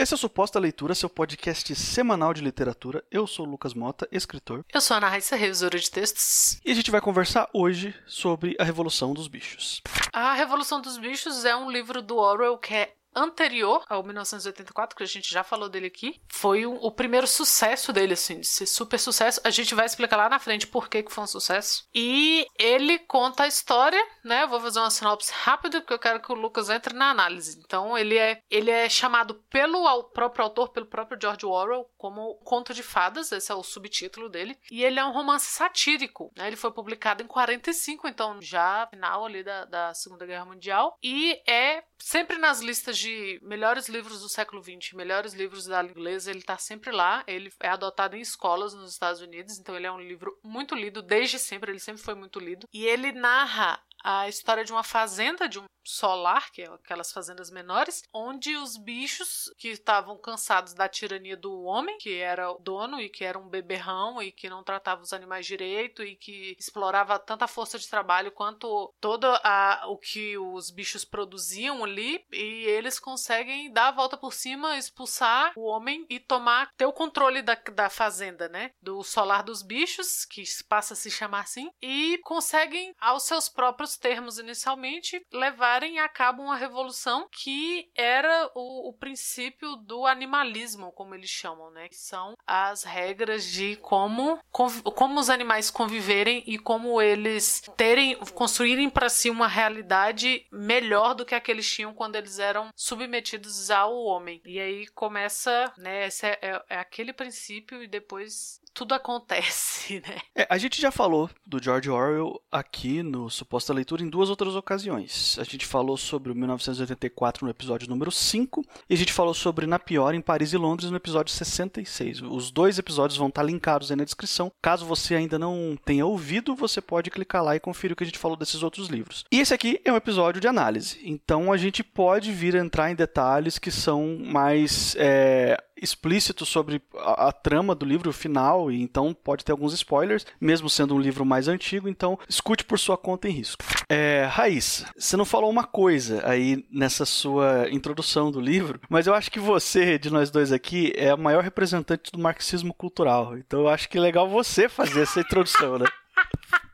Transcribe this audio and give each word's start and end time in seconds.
Esse 0.00 0.14
é 0.14 0.16
o 0.16 0.18
Suposta 0.18 0.60
Leitura, 0.60 0.94
seu 0.94 1.10
podcast 1.10 1.74
semanal 1.74 2.32
de 2.32 2.40
literatura. 2.40 3.02
Eu 3.10 3.26
sou 3.26 3.44
o 3.44 3.50
Lucas 3.50 3.74
Mota, 3.74 4.06
escritor. 4.12 4.64
Eu 4.72 4.80
sou 4.80 4.94
a 4.94 4.98
Ana 4.98 5.08
Raíssa, 5.08 5.34
revisora 5.34 5.76
de 5.76 5.90
textos. 5.90 6.60
E 6.64 6.70
a 6.70 6.74
gente 6.76 6.88
vai 6.88 7.00
conversar 7.00 7.50
hoje 7.52 7.92
sobre 8.06 8.54
A 8.60 8.64
Revolução 8.64 9.12
dos 9.12 9.26
Bichos. 9.26 9.82
A 10.12 10.34
Revolução 10.34 10.80
dos 10.80 10.98
Bichos 10.98 11.44
é 11.44 11.56
um 11.56 11.68
livro 11.68 12.00
do 12.00 12.16
Orwell 12.16 12.56
que 12.58 12.74
é 12.74 12.94
anterior 13.14 13.84
ao 13.88 14.02
1984, 14.02 14.96
que 14.96 15.02
a 15.02 15.06
gente 15.06 15.30
já 15.30 15.42
falou 15.42 15.68
dele 15.68 15.86
aqui, 15.86 16.20
foi 16.28 16.66
o, 16.66 16.74
o, 16.74 16.90
primeiro 16.90 17.26
sucesso 17.26 17.92
dele, 17.92 18.14
assim, 18.14 18.40
de 18.40 18.66
super 18.66 18.98
sucesso. 18.98 19.40
A 19.44 19.50
gente 19.50 19.74
vai 19.74 19.86
explicar 19.86 20.16
lá 20.16 20.28
na 20.28 20.38
frente 20.38 20.66
por 20.66 20.88
que, 20.88 21.02
que 21.02 21.12
foi 21.12 21.24
um 21.24 21.28
sucesso. 21.28 21.86
E 21.94 22.46
ele 22.58 22.98
conta 23.00 23.44
a 23.44 23.48
história, 23.48 24.02
né? 24.24 24.42
Eu 24.42 24.48
vou 24.48 24.60
fazer 24.60 24.80
uma 24.80 24.90
sinopse 24.90 25.32
rápida, 25.32 25.80
porque 25.80 25.94
eu 25.94 25.98
quero 25.98 26.20
que 26.20 26.32
o 26.32 26.34
Lucas 26.34 26.68
entre 26.70 26.94
na 26.94 27.10
análise. 27.10 27.60
Então, 27.64 27.96
ele 27.96 28.16
é, 28.16 28.42
ele 28.50 28.70
é 28.70 28.88
chamado 28.88 29.34
pelo 29.50 30.04
próprio 30.10 30.44
autor, 30.44 30.70
pelo 30.70 30.86
próprio 30.86 31.18
George 31.20 31.46
Orwell, 31.46 31.90
como 31.96 32.36
Conto 32.44 32.72
de 32.74 32.82
Fadas, 32.82 33.32
esse 33.32 33.50
é 33.50 33.54
o 33.54 33.62
subtítulo 33.62 34.28
dele. 34.28 34.58
E 34.70 34.84
ele 34.84 34.98
é 34.98 35.04
um 35.04 35.12
romance 35.12 35.46
satírico, 35.46 36.32
né? 36.36 36.46
Ele 36.46 36.56
foi 36.56 36.72
publicado 36.72 37.22
em 37.22 37.26
45, 37.26 38.08
então 38.08 38.40
já 38.40 38.86
final 38.90 39.24
ali 39.24 39.42
da, 39.42 39.64
da 39.64 39.94
Segunda 39.94 40.26
Guerra 40.26 40.44
Mundial. 40.44 40.96
E 41.02 41.40
é 41.46 41.82
sempre 41.98 42.38
nas 42.38 42.60
listas 42.60 42.96
de 42.98 43.38
melhores 43.42 43.88
livros 43.88 44.20
do 44.20 44.28
século 44.28 44.62
XX, 44.62 44.92
melhores 44.94 45.32
livros 45.32 45.66
da 45.66 45.82
inglesa, 45.82 46.30
ele 46.30 46.40
está 46.40 46.56
sempre 46.56 46.90
lá. 46.90 47.24
Ele 47.26 47.52
é 47.60 47.68
adotado 47.68 48.16
em 48.16 48.20
escolas 48.20 48.74
nos 48.74 48.92
Estados 48.92 49.20
Unidos, 49.20 49.58
então 49.58 49.76
ele 49.76 49.86
é 49.86 49.92
um 49.92 50.00
livro 50.00 50.38
muito 50.42 50.74
lido 50.74 51.02
desde 51.02 51.38
sempre, 51.38 51.70
ele 51.70 51.80
sempre 51.80 52.02
foi 52.02 52.14
muito 52.14 52.38
lido. 52.38 52.66
E 52.72 52.86
ele 52.86 53.12
narra 53.12 53.82
a 54.02 54.28
história 54.28 54.64
de 54.64 54.72
uma 54.72 54.84
fazenda, 54.84 55.48
de 55.48 55.58
um 55.58 55.64
solar, 55.88 56.50
que 56.52 56.62
é 56.62 56.66
aquelas 56.66 57.10
fazendas 57.10 57.50
menores, 57.50 58.02
onde 58.12 58.54
os 58.56 58.76
bichos 58.76 59.50
que 59.56 59.68
estavam 59.68 60.18
cansados 60.18 60.74
da 60.74 60.88
tirania 60.88 61.36
do 61.36 61.62
homem, 61.62 61.96
que 61.98 62.16
era 62.18 62.50
o 62.50 62.58
dono 62.58 63.00
e 63.00 63.08
que 63.08 63.24
era 63.24 63.38
um 63.38 63.48
beberrão 63.48 64.22
e 64.22 64.30
que 64.30 64.50
não 64.50 64.62
tratava 64.62 65.00
os 65.00 65.14
animais 65.14 65.46
direito 65.46 66.02
e 66.02 66.14
que 66.14 66.54
explorava 66.58 67.18
tanto 67.18 67.44
a 67.44 67.48
força 67.48 67.78
de 67.78 67.88
trabalho 67.88 68.30
quanto 68.30 68.92
todo 69.00 69.26
a, 69.42 69.84
o 69.86 69.96
que 69.96 70.36
os 70.36 70.70
bichos 70.70 71.04
produziam 71.04 71.82
ali, 71.82 72.22
e 72.32 72.64
eles 72.66 72.98
conseguem 72.98 73.72
dar 73.72 73.88
a 73.88 73.92
volta 73.92 74.16
por 74.16 74.34
cima, 74.34 74.76
expulsar 74.76 75.52
o 75.56 75.64
homem 75.64 76.04
e 76.10 76.20
tomar, 76.20 76.70
ter 76.76 76.84
o 76.84 76.92
controle 76.92 77.40
da, 77.40 77.54
da 77.72 77.88
fazenda, 77.88 78.48
né? 78.48 78.72
Do 78.82 79.02
solar 79.02 79.42
dos 79.42 79.62
bichos, 79.62 80.24
que 80.24 80.42
passa 80.68 80.92
a 80.92 80.96
se 80.96 81.10
chamar 81.10 81.40
assim, 81.40 81.70
e 81.80 82.18
conseguem, 82.24 82.94
aos 83.00 83.22
seus 83.22 83.48
próprios 83.48 83.96
termos 83.96 84.38
inicialmente, 84.38 85.24
levar 85.32 85.77
levarem 85.78 85.98
a 86.00 86.08
cabo 86.08 86.42
uma 86.42 86.56
revolução 86.56 87.28
que 87.30 87.88
era 87.94 88.50
o, 88.54 88.88
o 88.88 88.92
princípio 88.92 89.76
do 89.76 90.06
animalismo, 90.06 90.92
como 90.92 91.14
eles 91.14 91.30
chamam, 91.30 91.70
né? 91.70 91.88
Que 91.88 91.96
são 91.96 92.34
as 92.46 92.82
regras 92.82 93.44
de 93.44 93.76
como, 93.76 94.38
como 94.50 95.20
os 95.20 95.30
animais 95.30 95.70
conviverem 95.70 96.42
e 96.46 96.58
como 96.58 97.00
eles 97.00 97.62
terem, 97.76 98.16
construírem 98.34 98.90
para 98.90 99.08
si 99.08 99.30
uma 99.30 99.46
realidade 99.46 100.46
melhor 100.50 101.14
do 101.14 101.24
que 101.24 101.34
a 101.34 101.40
que 101.40 101.50
eles 101.50 101.70
tinham 101.70 101.94
quando 101.94 102.16
eles 102.16 102.38
eram 102.38 102.70
submetidos 102.74 103.70
ao 103.70 103.96
homem. 103.96 104.42
E 104.44 104.58
aí 104.58 104.86
começa, 104.88 105.72
né? 105.76 106.06
Esse 106.06 106.26
é, 106.26 106.38
é, 106.42 106.62
é 106.70 106.78
aquele 106.78 107.12
princípio 107.12 107.82
e 107.82 107.86
depois 107.86 108.60
tudo 108.78 108.94
acontece, 108.94 110.00
né? 110.06 110.18
É, 110.36 110.46
a 110.48 110.56
gente 110.56 110.80
já 110.80 110.92
falou 110.92 111.28
do 111.44 111.60
George 111.60 111.90
Orwell 111.90 112.40
aqui 112.50 113.02
no 113.02 113.28
Suposta 113.28 113.74
Leitura 113.74 114.04
em 114.04 114.08
duas 114.08 114.30
outras 114.30 114.54
ocasiões. 114.54 115.36
A 115.40 115.42
gente 115.42 115.66
falou 115.66 115.96
sobre 115.96 116.30
o 116.30 116.34
1984 116.34 117.44
no 117.44 117.50
episódio 117.50 117.88
número 117.88 118.12
5 118.12 118.64
e 118.88 118.94
a 118.94 118.96
gente 118.96 119.12
falou 119.12 119.34
sobre 119.34 119.66
Na 119.66 119.80
Pior 119.80 120.14
em 120.14 120.20
Paris 120.20 120.52
e 120.52 120.56
Londres 120.56 120.92
no 120.92 120.96
episódio 120.96 121.34
66. 121.34 122.22
Os 122.22 122.52
dois 122.52 122.78
episódios 122.78 123.18
vão 123.18 123.26
estar 123.26 123.42
linkados 123.42 123.90
aí 123.90 123.96
na 123.96 124.04
descrição. 124.04 124.52
Caso 124.62 124.86
você 124.86 125.16
ainda 125.16 125.40
não 125.40 125.76
tenha 125.84 126.06
ouvido, 126.06 126.54
você 126.54 126.80
pode 126.80 127.10
clicar 127.10 127.42
lá 127.42 127.56
e 127.56 127.60
conferir 127.60 127.94
o 127.94 127.96
que 127.96 128.04
a 128.04 128.06
gente 128.06 128.18
falou 128.18 128.36
desses 128.36 128.62
outros 128.62 128.86
livros. 128.86 129.24
E 129.32 129.40
esse 129.40 129.52
aqui 129.52 129.80
é 129.84 129.92
um 129.92 129.96
episódio 129.96 130.40
de 130.40 130.46
análise, 130.46 131.00
então 131.02 131.52
a 131.52 131.56
gente 131.56 131.82
pode 131.82 132.30
vir 132.30 132.54
entrar 132.54 132.92
em 132.92 132.94
detalhes 132.94 133.58
que 133.58 133.72
são 133.72 134.18
mais 134.20 134.94
é, 134.96 135.60
explícito 135.80 136.44
sobre 136.44 136.82
a, 136.96 137.28
a, 137.28 137.32
trama 137.32 137.74
do 137.74 137.86
livro, 137.86 138.10
o 138.10 138.12
final, 138.12 138.70
e 138.70 138.80
então 138.80 139.14
pode 139.14 139.44
ter 139.44 139.52
alguns 139.52 139.72
spoilers, 139.72 140.26
mesmo 140.40 140.68
sendo 140.68 140.94
um 140.94 141.00
livro 141.00 141.24
mais 141.24 141.48
antigo, 141.48 141.88
então 141.88 142.18
escute 142.28 142.64
por 142.64 142.78
sua 142.78 142.96
conta 142.96 143.28
em 143.28 143.32
risco. 143.32 143.62
É, 143.88 144.24
Raiz, 144.30 144.84
você 144.96 145.16
não 145.16 145.24
falou 145.24 145.50
uma 145.50 145.64
coisa 145.64 146.22
aí 146.28 146.66
nessa 146.70 147.04
sua 147.04 147.68
introdução 147.70 148.30
do 148.30 148.40
livro, 148.40 148.80
mas 148.88 149.06
eu 149.06 149.14
acho 149.14 149.30
que 149.30 149.40
você, 149.40 149.98
de 149.98 150.10
nós 150.10 150.30
dois 150.30 150.52
aqui, 150.52 150.92
é 150.96 151.10
a 151.10 151.16
maior 151.16 151.42
representante 151.42 152.10
do 152.12 152.18
marxismo 152.18 152.74
cultural, 152.74 153.36
então 153.36 153.60
eu 153.60 153.68
acho 153.68 153.88
que 153.88 153.98
é 153.98 154.00
legal 154.00 154.28
você 154.28 154.68
fazer 154.68 155.02
essa 155.02 155.20
introdução, 155.20 155.78
né? 155.78 155.86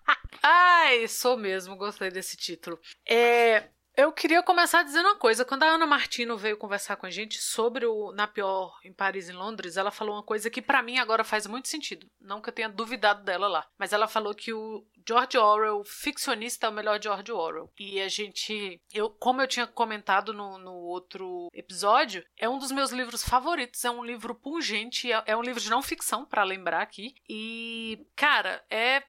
Ai, 0.47 1.09
sou 1.09 1.38
mesmo, 1.38 1.75
gostei 1.75 2.10
desse 2.10 2.37
título. 2.37 2.78
É, 3.09 3.70
eu 3.97 4.12
queria 4.12 4.43
começar 4.43 4.82
dizendo 4.82 5.06
uma 5.06 5.16
coisa. 5.16 5.44
Quando 5.44 5.62
a 5.62 5.66
Ana 5.66 5.87
Martino 5.87 6.37
veio 6.37 6.56
conversar 6.56 6.97
com 6.97 7.06
a 7.06 7.10
gente 7.10 7.41
sobre 7.41 7.87
o 7.87 8.12
Na 8.12 8.27
Pior 8.27 8.78
em 8.84 8.93
Paris 8.93 9.28
e 9.28 9.32
Londres, 9.32 9.77
ela 9.77 9.91
falou 9.91 10.16
uma 10.16 10.22
coisa 10.22 10.50
que 10.50 10.60
para 10.60 10.82
mim 10.82 10.99
agora 10.99 11.22
faz 11.22 11.47
muito 11.47 11.69
sentido. 11.69 12.09
Não 12.21 12.41
que 12.41 12.49
eu 12.49 12.53
tenha 12.53 12.69
duvidado 12.69 13.22
dela 13.22 13.47
lá, 13.47 13.66
mas 13.78 13.93
ela 13.93 14.09
falou 14.09 14.34
que 14.34 14.53
o 14.53 14.84
George 15.06 15.37
Orwell, 15.37 15.84
ficcionista, 15.84 16.66
é 16.66 16.70
o 16.70 16.72
melhor 16.72 17.00
George 17.03 17.31
Orwell. 17.31 17.70
E 17.78 18.00
a 18.00 18.09
gente, 18.09 18.81
eu, 18.92 19.10
como 19.10 19.41
eu 19.41 19.48
tinha 19.48 19.66
comentado 19.66 20.32
no, 20.32 20.59
no 20.59 20.75
outro 20.75 21.48
episódio, 21.53 22.25
é 22.37 22.48
um 22.48 22.59
dos 22.59 22.72
meus 22.72 22.91
livros 22.91 23.22
favoritos. 23.22 23.84
É 23.84 23.91
um 23.91 24.04
livro 24.04 24.34
pungente, 24.34 25.12
é, 25.12 25.22
é 25.26 25.37
um 25.37 25.43
livro 25.43 25.60
de 25.60 25.70
não 25.70 25.82
ficção, 25.82 26.25
para 26.25 26.43
lembrar 26.43 26.81
aqui. 26.81 27.14
E, 27.28 28.06
cara, 28.16 28.64
é, 28.70 29.03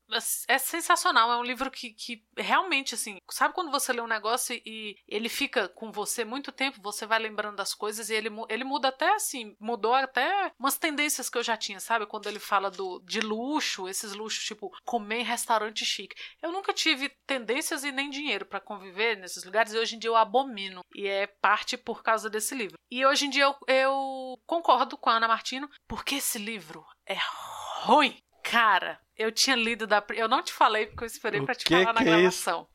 é 0.47 0.57
sensacional. 0.57 1.31
É 1.31 1.38
um 1.38 1.44
livro 1.44 1.72
que, 1.72 1.91
que 1.91 2.23
realmente, 2.38 2.94
assim, 2.94 3.19
sabe 3.29 3.53
quando 3.53 3.72
você 3.72 3.94
lê 3.94 4.01
um 4.01 4.07
negócio 4.07 4.59
e 4.66 4.97
ele 5.07 5.29
fica 5.29 5.69
com 5.69 5.91
você 5.91 6.25
muito 6.25 6.51
tempo, 6.51 6.81
você 6.81 7.05
vai 7.05 7.19
lembrando 7.19 7.55
das 7.55 7.73
coisas 7.73 8.09
e 8.09 8.13
ele, 8.13 8.29
ele 8.50 8.63
muda 8.63 8.89
até 8.89 9.16
assim, 9.16 9.55
mudou 9.59 9.94
até 9.94 10.51
umas 10.59 10.78
tendências 10.78 11.29
que 11.29 11.38
eu 11.38 11.44
já 11.44 11.55
tinha, 11.55 11.79
sabe? 11.79 12.05
Quando 12.05 12.28
ele 12.28 12.39
fala 12.39 12.69
do, 12.69 13.01
de 13.05 13.22
luxo, 13.22 13.88
esses 13.88 14.13
luxos, 14.13 14.44
tipo, 14.44 14.72
comer 14.84 15.19
em 15.19 15.23
restaurante 15.85 15.96
chique. 15.96 16.16
Eu 16.41 16.51
nunca 16.51 16.73
tive 16.73 17.09
tendências 17.25 17.84
e 17.84 17.91
nem 17.91 18.09
dinheiro 18.09 18.46
para 18.46 18.59
conviver 18.59 19.16
nesses 19.18 19.44
lugares 19.44 19.73
e 19.73 19.78
hoje 19.78 19.96
em 19.96 20.00
dia 20.00 20.09
eu 20.09 20.16
abomino. 20.16 20.81
E 20.94 21.07
é 21.07 21.28
parte 21.28 21.78
por 21.78 22.03
causa 22.03 22.29
desse 22.29 22.56
livro. 22.56 22.78
E 22.91 23.06
hoje 23.06 23.28
em 23.28 23.29
dia 23.29 23.44
eu, 23.44 23.56
eu 23.68 24.40
concordo 24.46 24.97
com 24.97 25.09
a 25.09 25.18
Ana 25.18 25.28
Martino, 25.28 25.69
porque 25.88 26.16
esse 26.16 26.40
livro 26.40 26.84
é 27.06 27.18
ruim. 27.84 28.18
Cara, 28.44 29.00
eu 29.18 29.31
tinha 29.31 29.56
lido 29.56 29.88
da. 29.88 30.03
Eu 30.13 30.28
não 30.28 30.44
te 30.44 30.53
falei 30.53 30.85
porque 30.85 31.03
eu 31.03 31.07
esperei 31.07 31.41
para 31.41 31.56
te 31.56 31.68
falar 31.68 31.94
na 31.94 32.02
é 32.02 32.03
gravação. 32.03 32.67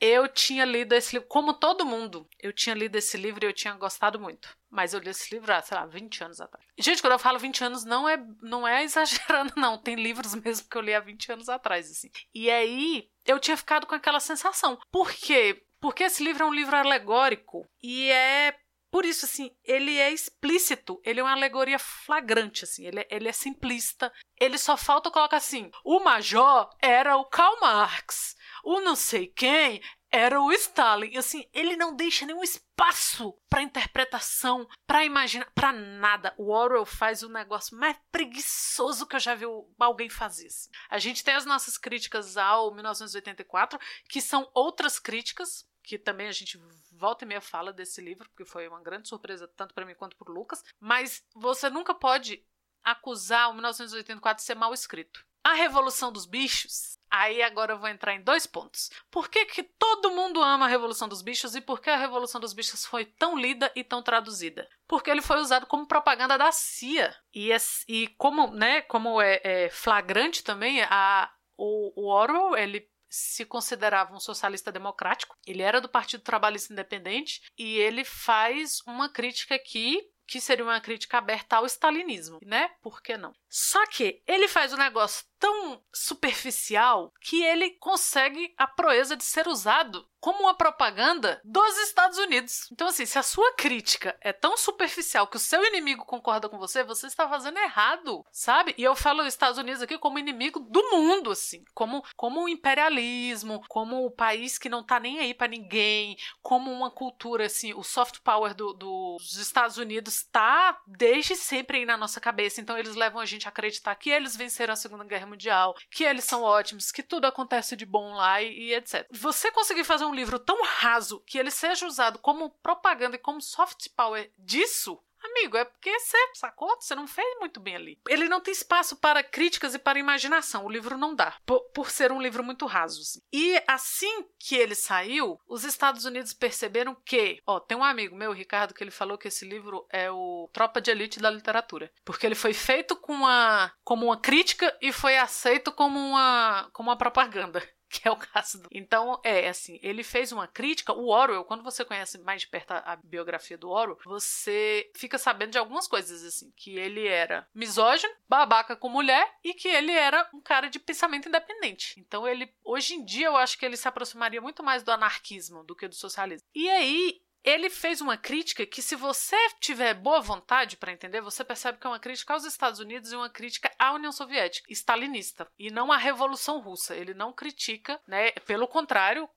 Eu 0.00 0.26
tinha 0.26 0.64
lido 0.64 0.94
esse 0.94 1.14
livro, 1.14 1.28
como 1.28 1.52
todo 1.52 1.84
mundo, 1.84 2.26
eu 2.38 2.52
tinha 2.52 2.74
lido 2.74 2.96
esse 2.96 3.16
livro 3.16 3.44
e 3.44 3.48
eu 3.48 3.52
tinha 3.52 3.74
gostado 3.74 4.18
muito. 4.18 4.56
Mas 4.70 4.94
eu 4.94 5.00
li 5.00 5.10
esse 5.10 5.34
livro 5.34 5.52
há, 5.52 5.60
sei 5.60 5.76
lá, 5.76 5.84
20 5.84 6.24
anos 6.24 6.40
atrás. 6.40 6.64
Gente, 6.78 7.02
quando 7.02 7.12
eu 7.12 7.18
falo 7.18 7.38
20 7.38 7.64
anos, 7.64 7.84
não 7.84 8.08
é, 8.08 8.16
não 8.40 8.66
é 8.66 8.82
exagerando, 8.84 9.52
não. 9.56 9.76
Tem 9.76 9.96
livros 9.96 10.34
mesmo 10.34 10.68
que 10.68 10.76
eu 10.76 10.82
li 10.82 10.94
há 10.94 11.00
20 11.00 11.32
anos 11.32 11.48
atrás, 11.48 11.90
assim. 11.90 12.10
E 12.34 12.50
aí, 12.50 13.10
eu 13.26 13.38
tinha 13.38 13.56
ficado 13.56 13.86
com 13.86 13.94
aquela 13.94 14.20
sensação. 14.20 14.78
Por 14.90 15.12
quê? 15.12 15.62
Porque 15.80 16.04
esse 16.04 16.22
livro 16.22 16.44
é 16.44 16.46
um 16.46 16.54
livro 16.54 16.76
alegórico 16.76 17.66
e 17.82 18.10
é 18.10 18.54
por 18.90 19.04
isso, 19.04 19.24
assim, 19.24 19.52
ele 19.64 19.96
é 19.98 20.10
explícito, 20.10 21.00
ele 21.04 21.20
é 21.20 21.22
uma 21.22 21.32
alegoria 21.32 21.78
flagrante, 21.78 22.64
assim, 22.64 22.84
ele 22.86 23.00
é, 23.00 23.08
ele 23.08 23.28
é 23.28 23.32
simplista. 23.32 24.12
Ele 24.38 24.58
só 24.58 24.76
falta 24.76 25.10
colocar 25.10 25.36
assim: 25.36 25.70
o 25.84 26.00
Major 26.00 26.68
era 26.82 27.16
o 27.16 27.24
Karl 27.24 27.60
Marx, 27.60 28.36
o 28.64 28.80
não 28.80 28.96
sei 28.96 29.26
quem 29.26 29.80
era 30.10 30.40
o 30.40 30.52
Stalin. 30.52 31.16
Assim, 31.16 31.48
ele 31.52 31.76
não 31.76 31.94
deixa 31.94 32.26
nenhum 32.26 32.42
espaço 32.42 33.32
para 33.48 33.62
interpretação, 33.62 34.68
para 34.86 35.04
imaginar, 35.04 35.50
para 35.54 35.72
nada. 35.72 36.34
O 36.36 36.50
Orwell 36.50 36.84
faz 36.84 37.22
o 37.22 37.28
negócio 37.28 37.76
mais 37.76 37.96
preguiçoso 38.10 39.06
que 39.06 39.16
eu 39.16 39.20
já 39.20 39.34
vi 39.34 39.44
alguém 39.78 40.10
fazer. 40.10 40.48
Assim. 40.48 40.70
A 40.88 40.98
gente 40.98 41.24
tem 41.24 41.34
as 41.34 41.46
nossas 41.46 41.78
críticas 41.78 42.36
ao 42.36 42.74
1984, 42.74 43.78
que 44.08 44.20
são 44.20 44.50
outras 44.52 44.98
críticas, 44.98 45.68
que 45.82 45.98
também 45.98 46.28
a 46.28 46.32
gente 46.32 46.60
volta 46.92 47.24
e 47.24 47.28
meia 47.28 47.40
fala 47.40 47.72
desse 47.72 48.00
livro, 48.00 48.28
porque 48.30 48.44
foi 48.44 48.68
uma 48.68 48.82
grande 48.82 49.08
surpresa 49.08 49.48
tanto 49.56 49.74
para 49.74 49.86
mim 49.86 49.94
quanto 49.94 50.16
para 50.16 50.32
Lucas, 50.32 50.62
mas 50.78 51.24
você 51.34 51.70
nunca 51.70 51.94
pode 51.94 52.44
acusar 52.82 53.50
o 53.50 53.54
1984 53.54 54.40
de 54.40 54.46
ser 54.46 54.54
mal 54.54 54.74
escrito. 54.74 55.24
A 55.42 55.54
Revolução 55.54 56.12
dos 56.12 56.26
Bichos, 56.26 56.98
aí 57.10 57.42
agora 57.42 57.72
eu 57.72 57.78
vou 57.78 57.88
entrar 57.88 58.14
em 58.14 58.22
dois 58.22 58.46
pontos. 58.46 58.90
Por 59.10 59.28
que, 59.28 59.46
que 59.46 59.62
todo 59.62 60.10
mundo 60.10 60.42
ama 60.42 60.66
a 60.66 60.68
Revolução 60.68 61.08
dos 61.08 61.22
Bichos 61.22 61.54
e 61.54 61.60
por 61.60 61.80
que 61.80 61.88
a 61.88 61.96
Revolução 61.96 62.40
dos 62.40 62.52
Bichos 62.52 62.84
foi 62.84 63.04
tão 63.04 63.38
lida 63.38 63.72
e 63.74 63.82
tão 63.82 64.02
traduzida? 64.02 64.68
Porque 64.86 65.10
ele 65.10 65.22
foi 65.22 65.38
usado 65.40 65.66
como 65.66 65.86
propaganda 65.86 66.36
da 66.36 66.52
CIA. 66.52 67.14
E, 67.34 67.50
e 67.88 68.08
como, 68.18 68.48
né, 68.48 68.82
como 68.82 69.20
é, 69.20 69.40
é 69.42 69.70
flagrante 69.70 70.44
também, 70.44 70.82
a, 70.82 71.32
o, 71.56 71.92
o 71.96 72.12
Orwell, 72.12 72.56
ele 72.56 72.88
se 73.08 73.44
considerava 73.44 74.14
um 74.14 74.20
socialista 74.20 74.70
democrático, 74.70 75.36
ele 75.44 75.62
era 75.62 75.80
do 75.80 75.88
Partido 75.88 76.22
Trabalhista 76.22 76.72
Independente 76.72 77.42
e 77.58 77.76
ele 77.76 78.04
faz 78.04 78.80
uma 78.86 79.08
crítica 79.08 79.56
aqui 79.56 80.00
que 80.28 80.40
seria 80.40 80.64
uma 80.64 80.80
crítica 80.80 81.18
aberta 81.18 81.56
ao 81.56 81.66
stalinismo, 81.66 82.38
né? 82.44 82.70
Por 82.80 83.02
que 83.02 83.16
não? 83.16 83.34
Só 83.50 83.84
que 83.86 84.22
ele 84.26 84.46
faz 84.46 84.72
um 84.72 84.76
negócio 84.76 85.26
tão 85.40 85.82
superficial 85.92 87.12
que 87.20 87.42
ele 87.42 87.70
consegue 87.80 88.54
a 88.56 88.66
proeza 88.66 89.16
de 89.16 89.24
ser 89.24 89.48
usado 89.48 90.06
como 90.20 90.40
uma 90.40 90.54
propaganda 90.54 91.40
dos 91.42 91.78
Estados 91.78 92.18
Unidos. 92.18 92.68
Então, 92.70 92.88
assim, 92.88 93.06
se 93.06 93.18
a 93.18 93.22
sua 93.22 93.54
crítica 93.54 94.14
é 94.20 94.34
tão 94.34 94.54
superficial 94.54 95.26
que 95.26 95.38
o 95.38 95.40
seu 95.40 95.64
inimigo 95.64 96.04
concorda 96.04 96.46
com 96.46 96.58
você, 96.58 96.84
você 96.84 97.06
está 97.06 97.26
fazendo 97.26 97.58
errado, 97.58 98.22
sabe? 98.30 98.74
E 98.76 98.84
eu 98.84 98.94
falo 98.94 99.22
os 99.22 99.28
Estados 99.28 99.58
Unidos 99.58 99.80
aqui 99.80 99.96
como 99.96 100.18
inimigo 100.18 100.60
do 100.60 100.82
mundo, 100.90 101.30
assim, 101.30 101.64
como, 101.72 102.04
como 102.16 102.44
o 102.44 102.48
imperialismo, 102.50 103.62
como 103.66 104.04
o 104.04 104.10
país 104.10 104.58
que 104.58 104.68
não 104.68 104.84
tá 104.84 105.00
nem 105.00 105.20
aí 105.20 105.32
para 105.32 105.48
ninguém, 105.48 106.18
como 106.42 106.70
uma 106.70 106.90
cultura, 106.90 107.46
assim, 107.46 107.72
o 107.72 107.82
soft 107.82 108.18
power 108.22 108.54
do, 108.54 108.74
dos 108.74 109.38
Estados 109.38 109.78
Unidos 109.78 110.22
tá 110.30 110.78
desde 110.86 111.34
sempre 111.34 111.78
aí 111.78 111.86
na 111.86 111.96
nossa 111.96 112.20
cabeça. 112.20 112.60
Então, 112.60 112.76
eles 112.76 112.94
levam 112.94 113.22
a 113.22 113.24
gente 113.24 113.39
a 113.46 113.50
acreditar 113.50 113.94
que 113.94 114.10
eles 114.10 114.36
venceram 114.36 114.72
a 114.72 114.76
Segunda 114.76 115.04
Guerra 115.04 115.26
Mundial, 115.26 115.76
que 115.90 116.04
eles 116.04 116.24
são 116.24 116.42
ótimos, 116.42 116.90
que 116.92 117.02
tudo 117.02 117.26
acontece 117.26 117.76
de 117.76 117.86
bom 117.86 118.14
lá 118.14 118.42
e, 118.42 118.70
e 118.70 118.74
etc. 118.74 119.06
Você 119.10 119.50
conseguir 119.52 119.84
fazer 119.84 120.04
um 120.04 120.14
livro 120.14 120.38
tão 120.38 120.62
raso 120.64 121.20
que 121.26 121.38
ele 121.38 121.50
seja 121.50 121.86
usado 121.86 122.18
como 122.18 122.50
propaganda 122.62 123.16
e 123.16 123.18
como 123.18 123.40
soft 123.40 123.88
power 123.96 124.30
disso, 124.38 124.98
Amigo, 125.22 125.56
é 125.56 125.64
porque 125.64 125.98
você 125.98 126.16
sacou? 126.34 126.74
Você 126.80 126.94
não 126.94 127.06
fez 127.06 127.38
muito 127.38 127.60
bem 127.60 127.76
ali. 127.76 127.98
Ele 128.08 128.28
não 128.28 128.40
tem 128.40 128.52
espaço 128.52 128.96
para 128.96 129.22
críticas 129.22 129.74
e 129.74 129.78
para 129.78 129.98
imaginação. 129.98 130.64
O 130.64 130.70
livro 130.70 130.96
não 130.96 131.14
dá. 131.14 131.36
Por, 131.44 131.60
por 131.72 131.90
ser 131.90 132.10
um 132.10 132.20
livro 132.20 132.42
muito 132.42 132.66
raso. 132.66 133.00
Assim. 133.00 133.20
E 133.32 133.62
assim 133.66 134.24
que 134.38 134.56
ele 134.56 134.74
saiu, 134.74 135.38
os 135.46 135.64
Estados 135.64 136.04
Unidos 136.04 136.32
perceberam 136.32 136.94
que. 137.04 137.40
Ó, 137.46 137.60
tem 137.60 137.76
um 137.76 137.84
amigo 137.84 138.16
meu, 138.16 138.32
Ricardo, 138.32 138.74
que 138.74 138.82
ele 138.82 138.90
falou 138.90 139.18
que 139.18 139.28
esse 139.28 139.44
livro 139.44 139.86
é 139.90 140.10
o 140.10 140.48
Tropa 140.52 140.80
de 140.80 140.90
Elite 140.90 141.20
da 141.20 141.30
literatura. 141.30 141.92
Porque 142.04 142.26
ele 142.26 142.34
foi 142.34 142.54
feito 142.54 142.96
com 142.96 143.12
uma, 143.12 143.72
como 143.84 144.06
uma 144.06 144.16
crítica 144.16 144.76
e 144.80 144.92
foi 144.92 145.16
aceito 145.16 145.72
como 145.72 145.98
uma, 145.98 146.68
como 146.72 146.88
uma 146.88 146.96
propaganda. 146.96 147.62
que 148.00 148.06
é 148.06 148.10
o 148.10 148.16
caso 148.16 148.62
do... 148.62 148.68
Então, 148.70 149.20
é 149.24 149.48
assim, 149.48 149.80
ele 149.82 150.04
fez 150.04 150.30
uma 150.30 150.46
crítica, 150.46 150.92
o 150.92 151.08
Orwell, 151.08 151.44
quando 151.44 151.64
você 151.64 151.84
conhece 151.84 152.18
mais 152.18 152.42
de 152.42 152.48
perto 152.48 152.70
a, 152.70 152.96
biografia 153.02 153.58
do 153.58 153.68
Orwell, 153.68 153.98
você 154.04 154.88
fica 154.94 155.18
sabendo 155.18 155.50
de 155.50 155.58
algumas 155.58 155.88
coisas, 155.88 156.24
assim, 156.24 156.52
que 156.56 156.78
ele 156.78 157.08
era 157.08 157.46
misógino, 157.52 158.12
babaca 158.28 158.76
com 158.76 158.88
mulher 158.88 159.28
e 159.42 159.52
que 159.54 159.66
ele 159.66 159.90
era 159.90 160.28
um 160.32 160.40
cara 160.40 160.70
de 160.70 160.78
pensamento 160.78 161.28
independente. 161.28 161.98
Então, 161.98 162.28
ele, 162.28 162.54
hoje 162.64 162.94
em 162.94 163.04
dia, 163.04 163.26
eu 163.26 163.36
acho 163.36 163.58
que 163.58 163.66
ele 163.66 163.76
se 163.76 163.88
aproximaria 163.88 164.40
muito 164.40 164.62
mais 164.62 164.84
do 164.84 164.92
anarquismo 164.92 165.64
do 165.64 165.74
que 165.74 165.88
do 165.88 165.94
socialismo. 165.94 166.46
E 166.54 166.70
aí, 166.70 167.20
ele 167.44 167.70
fez 167.70 168.00
uma 168.00 168.16
crítica 168.16 168.66
que, 168.66 168.82
se 168.82 168.94
você 168.94 169.36
tiver 169.60 169.94
boa 169.94 170.20
vontade 170.20 170.76
para 170.76 170.92
entender, 170.92 171.20
você 171.20 171.42
percebe 171.42 171.78
que 171.78 171.86
é 171.86 171.90
uma 171.90 171.98
crítica 171.98 172.34
aos 172.34 172.44
Estados 172.44 172.80
Unidos 172.80 173.12
e 173.12 173.16
uma 173.16 173.30
crítica 173.30 173.70
à 173.78 173.92
União 173.92 174.12
Soviética, 174.12 174.70
stalinista, 174.72 175.50
e 175.58 175.70
não 175.70 175.90
à 175.90 175.96
Revolução 175.96 176.60
Russa. 176.60 176.94
Ele 176.94 177.14
não 177.14 177.32
critica, 177.32 178.00
né? 178.06 178.32
Pelo 178.46 178.68
contrário, 178.68 179.28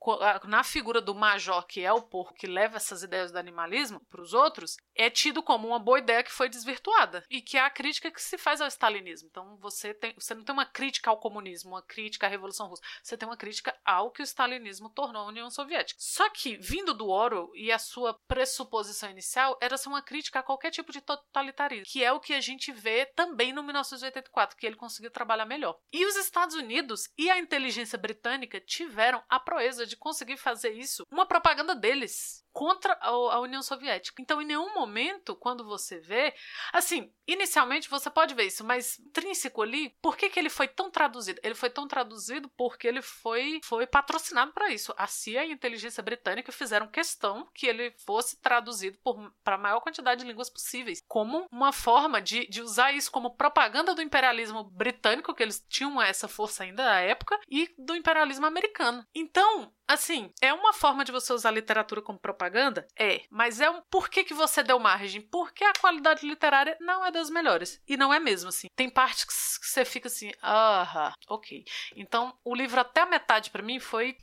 na 0.44 0.64
figura 0.64 1.00
do 1.00 1.16
major, 1.16 1.66
que 1.66 1.82
é 1.82 1.94
o 1.94 2.02
porco 2.02 2.34
que 2.34 2.48
leva 2.48 2.78
essas 2.78 3.04
ideias 3.04 3.32
do 3.32 3.40
animalismo 3.40 4.02
para 4.10 4.22
os 4.22 4.34
outros, 4.34 4.78
é 4.96 5.10
tido 5.10 5.42
como 5.42 5.68
uma 5.68 5.80
boa 5.80 6.00
ideia 6.00 6.24
que 6.24 6.32
foi 6.32 6.50
desvirtuada 6.50 7.24
e 7.30 7.42
que 7.42 7.58
é 7.58 7.62
a 7.62 7.70
crítica 7.70 8.12
que 8.12 8.22
se 8.22 8.38
faz 8.38 8.60
ao 8.60 8.68
stalinismo. 8.68 9.30
Então 9.32 9.58
você 9.58 9.94
tem, 9.94 10.14
você 10.18 10.36
não 10.36 10.44
tem 10.44 10.54
uma 10.54 10.66
crítica 10.66 11.10
ao 11.10 11.20
comunismo, 11.20 11.72
uma 11.72 11.82
crítica 11.82 12.28
à 12.28 12.30
Revolução 12.30 12.68
Russa, 12.68 12.82
você 13.02 13.18
tem 13.18 13.28
uma 13.28 13.38
crítica 13.38 13.76
ao 13.86 14.12
que 14.12 14.22
o 14.22 14.24
stalinismo 14.24 14.90
tornou 14.90 15.24
a 15.24 15.28
União 15.28 15.50
Soviética. 15.50 16.00
Só 16.02 16.30
que 16.30 16.58
vindo 16.58 16.94
do 16.94 17.08
Orwell 17.08 17.52
e 17.56 17.72
a 17.72 17.80
sua 17.80 17.93
pressuposição 18.28 19.10
inicial 19.10 19.58
era 19.62 19.78
ser 19.78 19.90
uma 19.90 20.02
crítica 20.02 20.40
a 20.40 20.44
qualquer 20.44 20.72
tipo 20.72 20.92
de 20.92 21.02
totalitarismo, 21.02 21.86
que 21.86 22.04
é 22.04 22.12
o 22.12 22.20
que 22.20 22.34
a 22.34 22.42
gente 22.42 22.72
vê 22.72 23.06
também 23.16 23.54
no 23.54 23.64
1984, 23.64 24.58
que 24.58 24.66
ele 24.66 24.76
conseguiu 24.76 25.12
trabalhar 25.12 25.46
melhor. 25.46 25.78
E 25.92 26.06
os 26.06 26.16
Estados 26.16 26.56
Unidos 26.56 27.10
e 27.18 27.30
a 27.30 27.38
inteligência 27.38 27.98
britânica 27.98 28.60
tiveram 28.60 29.24
a 29.30 29.40
proeza 29.40 29.86
de 29.86 29.96
conseguir 29.96 30.38
fazer 30.38 30.72
isso 30.72 31.06
uma 31.12 31.26
propaganda 31.26 31.76
deles 31.76 32.44
contra 32.54 32.96
a 33.02 33.40
União 33.40 33.64
Soviética. 33.64 34.22
Então, 34.22 34.42
em 34.42 34.46
nenhum 34.46 34.74
momento, 34.76 35.36
quando 35.36 35.66
você 35.66 36.00
vê, 36.00 36.34
assim, 36.72 37.12
inicialmente 37.28 37.90
você 37.90 38.10
pode 38.12 38.36
ver 38.36 38.46
isso, 38.46 38.64
mas 38.64 39.00
intrínseco 39.00 39.62
ali, 39.62 39.90
por 40.02 40.16
que, 40.16 40.30
que 40.30 40.40
ele 40.40 40.52
foi 40.52 40.68
tão 40.68 40.92
traduzido? 40.92 41.42
Ele 41.44 41.56
foi 41.56 41.70
tão 41.70 41.88
traduzido 41.88 42.48
porque 42.56 42.88
ele 42.88 43.02
foi, 43.02 43.60
foi 43.64 43.88
patrocinado 43.88 44.54
para 44.54 44.70
isso. 44.70 44.94
A 44.96 45.08
CIA 45.08 45.46
e 45.46 45.50
a 45.50 45.54
inteligência 45.54 46.04
britânica 46.04 46.52
fizeram 46.52 46.88
questão 46.88 47.50
que 47.56 47.66
ele 47.66 47.83
fosse 47.92 48.40
traduzido 48.42 48.98
para 49.44 49.56
a 49.56 49.60
maior 49.60 49.80
quantidade 49.82 50.22
de 50.22 50.28
línguas 50.28 50.50
possíveis, 50.50 51.02
como 51.08 51.48
uma 51.52 51.72
forma 51.72 52.22
de, 52.22 52.48
de 52.48 52.62
usar 52.62 52.92
isso 52.92 53.12
como 53.12 53.36
propaganda 53.36 53.96
do 53.96 54.02
imperialismo 54.02 54.64
britânico, 54.64 55.34
que 55.34 55.44
eles 55.44 55.64
tinham 55.68 56.02
essa 56.02 56.28
força 56.28 56.64
ainda 56.64 56.84
na 56.84 57.00
época, 57.00 57.40
e 57.50 57.74
do 57.78 57.96
imperialismo 57.96 58.46
americano. 58.46 59.06
Então, 59.14 59.72
Assim, 59.86 60.32
é 60.42 60.54
uma 60.54 60.72
forma 60.72 61.04
de 61.04 61.12
você 61.12 61.34
usar 61.34 61.52
literatura 61.52 62.02
como 62.02 62.18
propaganda? 62.18 62.88
É. 62.98 63.22
Mas 63.30 63.60
é 63.60 63.70
um. 63.70 63.82
Por 63.92 64.10
que, 64.10 64.24
que 64.24 64.34
você 64.34 64.64
deu 64.64 64.80
margem? 64.80 65.22
Porque 65.22 65.64
a 65.64 65.74
qualidade 65.74 66.26
literária 66.26 66.78
não 66.80 67.06
é 67.06 67.12
das 67.12 67.30
melhores. 67.30 67.82
E 67.88 67.98
não 67.98 68.14
é 68.14 68.20
mesmo, 68.20 68.50
assim. 68.50 68.68
Tem 68.76 68.90
partes 68.90 69.26
que 69.26 69.68
você 69.68 69.84
fica 69.84 70.08
assim, 70.08 70.32
ah, 70.42 71.14
ok. 71.28 71.66
Então, 71.96 72.38
o 72.44 72.56
livro 72.56 72.80
até 72.80 73.02
a 73.02 73.06
metade 73.06 73.50
para 73.50 73.62
mim 73.62 73.80
foi 73.80 74.18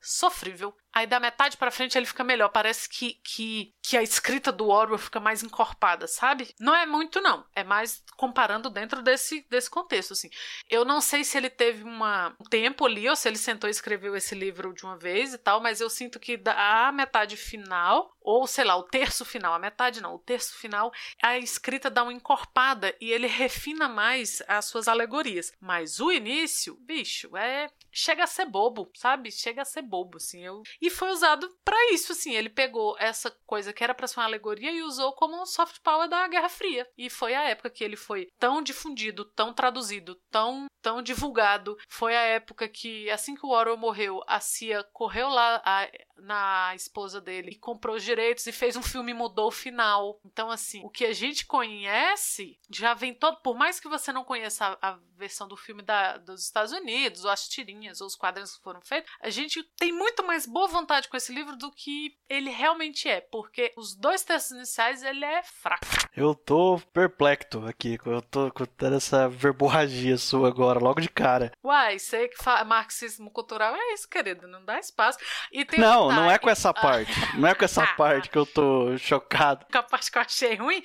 sofrível. 0.00 0.76
Aí 0.96 1.06
da 1.06 1.20
metade 1.20 1.58
para 1.58 1.70
frente 1.70 1.98
ele 1.98 2.06
fica 2.06 2.24
melhor. 2.24 2.48
Parece 2.48 2.88
que, 2.88 3.20
que, 3.22 3.74
que 3.82 3.98
a 3.98 4.02
escrita 4.02 4.50
do 4.50 4.68
Orwell 4.68 4.96
fica 4.96 5.20
mais 5.20 5.42
encorpada, 5.42 6.06
sabe? 6.06 6.54
Não 6.58 6.74
é 6.74 6.86
muito, 6.86 7.20
não. 7.20 7.44
É 7.54 7.62
mais 7.62 8.02
comparando 8.16 8.70
dentro 8.70 9.02
desse, 9.02 9.46
desse 9.50 9.68
contexto, 9.68 10.14
assim. 10.14 10.30
Eu 10.70 10.86
não 10.86 11.02
sei 11.02 11.22
se 11.22 11.36
ele 11.36 11.50
teve 11.50 11.84
uma, 11.84 12.34
um 12.40 12.44
tempo 12.44 12.86
ali 12.86 13.06
ou 13.10 13.14
se 13.14 13.28
ele 13.28 13.36
sentou 13.36 13.68
e 13.68 13.72
escreveu 13.72 14.16
esse 14.16 14.34
livro 14.34 14.72
de 14.72 14.84
uma 14.84 14.96
vez 14.96 15.34
e 15.34 15.38
tal, 15.38 15.60
mas 15.60 15.82
eu 15.82 15.90
sinto 15.90 16.18
que 16.18 16.40
a 16.46 16.90
metade 16.92 17.36
final, 17.36 18.16
ou 18.18 18.46
sei 18.46 18.64
lá, 18.64 18.74
o 18.74 18.82
terço 18.82 19.22
final, 19.22 19.52
a 19.52 19.58
metade 19.58 20.00
não, 20.00 20.14
o 20.14 20.18
terço 20.18 20.56
final, 20.56 20.90
a 21.22 21.36
escrita 21.36 21.90
dá 21.90 22.04
uma 22.04 22.12
encorpada 22.12 22.96
e 22.98 23.12
ele 23.12 23.26
refina 23.26 23.86
mais 23.86 24.42
as 24.48 24.64
suas 24.64 24.88
alegorias. 24.88 25.52
Mas 25.60 26.00
o 26.00 26.10
início, 26.10 26.74
bicho, 26.80 27.36
é. 27.36 27.68
Chega 27.92 28.24
a 28.24 28.26
ser 28.26 28.46
bobo, 28.46 28.90
sabe? 28.94 29.30
Chega 29.30 29.60
a 29.60 29.66
ser 29.66 29.82
bobo, 29.82 30.16
assim. 30.16 30.42
Eu... 30.42 30.62
E 30.85 30.85
foi 30.90 31.10
usado 31.10 31.48
para 31.64 31.92
isso, 31.92 32.12
assim. 32.12 32.34
Ele 32.34 32.48
pegou 32.48 32.96
essa 32.98 33.30
coisa 33.46 33.72
que 33.72 33.82
era 33.82 33.94
para 33.94 34.06
ser 34.06 34.20
uma 34.20 34.26
alegoria 34.26 34.70
e 34.70 34.82
usou 34.82 35.12
como 35.12 35.40
um 35.40 35.46
soft 35.46 35.80
power 35.82 36.08
da 36.08 36.26
Guerra 36.28 36.48
Fria. 36.48 36.86
E 36.96 37.08
foi 37.10 37.34
a 37.34 37.44
época 37.44 37.70
que 37.70 37.84
ele 37.84 37.96
foi 37.96 38.28
tão 38.38 38.62
difundido, 38.62 39.24
tão 39.24 39.52
traduzido, 39.52 40.14
tão, 40.30 40.66
tão 40.82 41.02
divulgado. 41.02 41.76
Foi 41.88 42.16
a 42.16 42.22
época 42.22 42.68
que, 42.68 43.10
assim 43.10 43.34
que 43.34 43.44
o 43.44 43.50
Orwell 43.50 43.76
morreu, 43.76 44.22
a 44.26 44.40
CIA 44.40 44.84
correu 44.92 45.28
lá 45.28 45.60
a, 45.64 45.88
na 46.18 46.74
esposa 46.74 47.20
dele 47.20 47.50
e 47.52 47.58
comprou 47.58 47.96
os 47.96 48.02
direitos 48.02 48.46
e 48.46 48.52
fez 48.52 48.76
um 48.76 48.82
filme 48.82 49.12
e 49.12 49.14
mudou 49.14 49.48
o 49.48 49.52
final. 49.52 50.20
Então, 50.24 50.50
assim, 50.50 50.82
o 50.84 50.90
que 50.90 51.04
a 51.04 51.12
gente 51.12 51.46
conhece 51.46 52.58
já 52.70 52.94
vem 52.94 53.14
todo. 53.14 53.40
Por 53.42 53.56
mais 53.56 53.78
que 53.78 53.88
você 53.88 54.12
não 54.12 54.24
conheça 54.24 54.78
a, 54.80 54.90
a 54.90 54.98
versão 55.16 55.48
do 55.48 55.56
filme 55.56 55.82
da, 55.82 56.16
dos 56.18 56.42
Estados 56.42 56.72
Unidos, 56.72 57.24
ou 57.24 57.30
as 57.30 57.48
tirinhas, 57.48 58.00
ou 58.00 58.06
os 58.06 58.16
quadrinhos 58.16 58.56
que 58.56 58.62
foram 58.62 58.80
feitos, 58.82 59.10
a 59.20 59.30
gente 59.30 59.62
tem 59.78 59.92
muito 59.92 60.24
mais 60.24 60.46
boa 60.46 60.68
vontade 60.68 61.08
com 61.08 61.16
esse 61.16 61.32
livro 61.32 61.56
do 61.56 61.70
que 61.70 62.16
ele 62.28 62.50
realmente 62.50 63.08
é, 63.08 63.20
porque 63.20 63.72
os 63.76 63.94
dois 63.94 64.22
textos 64.22 64.56
iniciais 64.56 65.02
ele 65.02 65.24
é 65.24 65.42
fraco. 65.42 65.86
Eu 66.16 66.34
tô 66.34 66.80
perplexo 66.92 67.64
aqui, 67.66 67.98
eu 68.04 68.22
tô 68.22 68.50
com 68.50 68.64
essa 68.94 69.28
verborragia 69.28 70.16
sua 70.16 70.48
agora, 70.48 70.78
logo 70.78 71.00
de 71.00 71.08
cara. 71.08 71.52
Uai, 71.62 71.98
sei 71.98 72.28
que 72.28 72.36
marxismo 72.66 73.30
cultural 73.30 73.74
é 73.74 73.94
isso, 73.94 74.08
querido, 74.08 74.46
não 74.46 74.64
dá 74.64 74.78
espaço. 74.78 75.18
E 75.52 75.64
tem 75.64 75.80
não, 75.80 76.05
não 76.12 76.30
é 76.30 76.38
com 76.38 76.50
essa 76.50 76.72
parte. 76.72 77.12
Não 77.36 77.48
é 77.48 77.54
com 77.54 77.64
essa 77.64 77.86
parte 77.94 78.30
que 78.30 78.38
eu 78.38 78.46
tô 78.46 78.96
chocado. 78.98 79.66
Com 79.70 79.78
a 79.78 79.82
parte 79.82 80.10
que 80.10 80.18
eu 80.18 80.22
achei 80.22 80.54
ruim. 80.54 80.82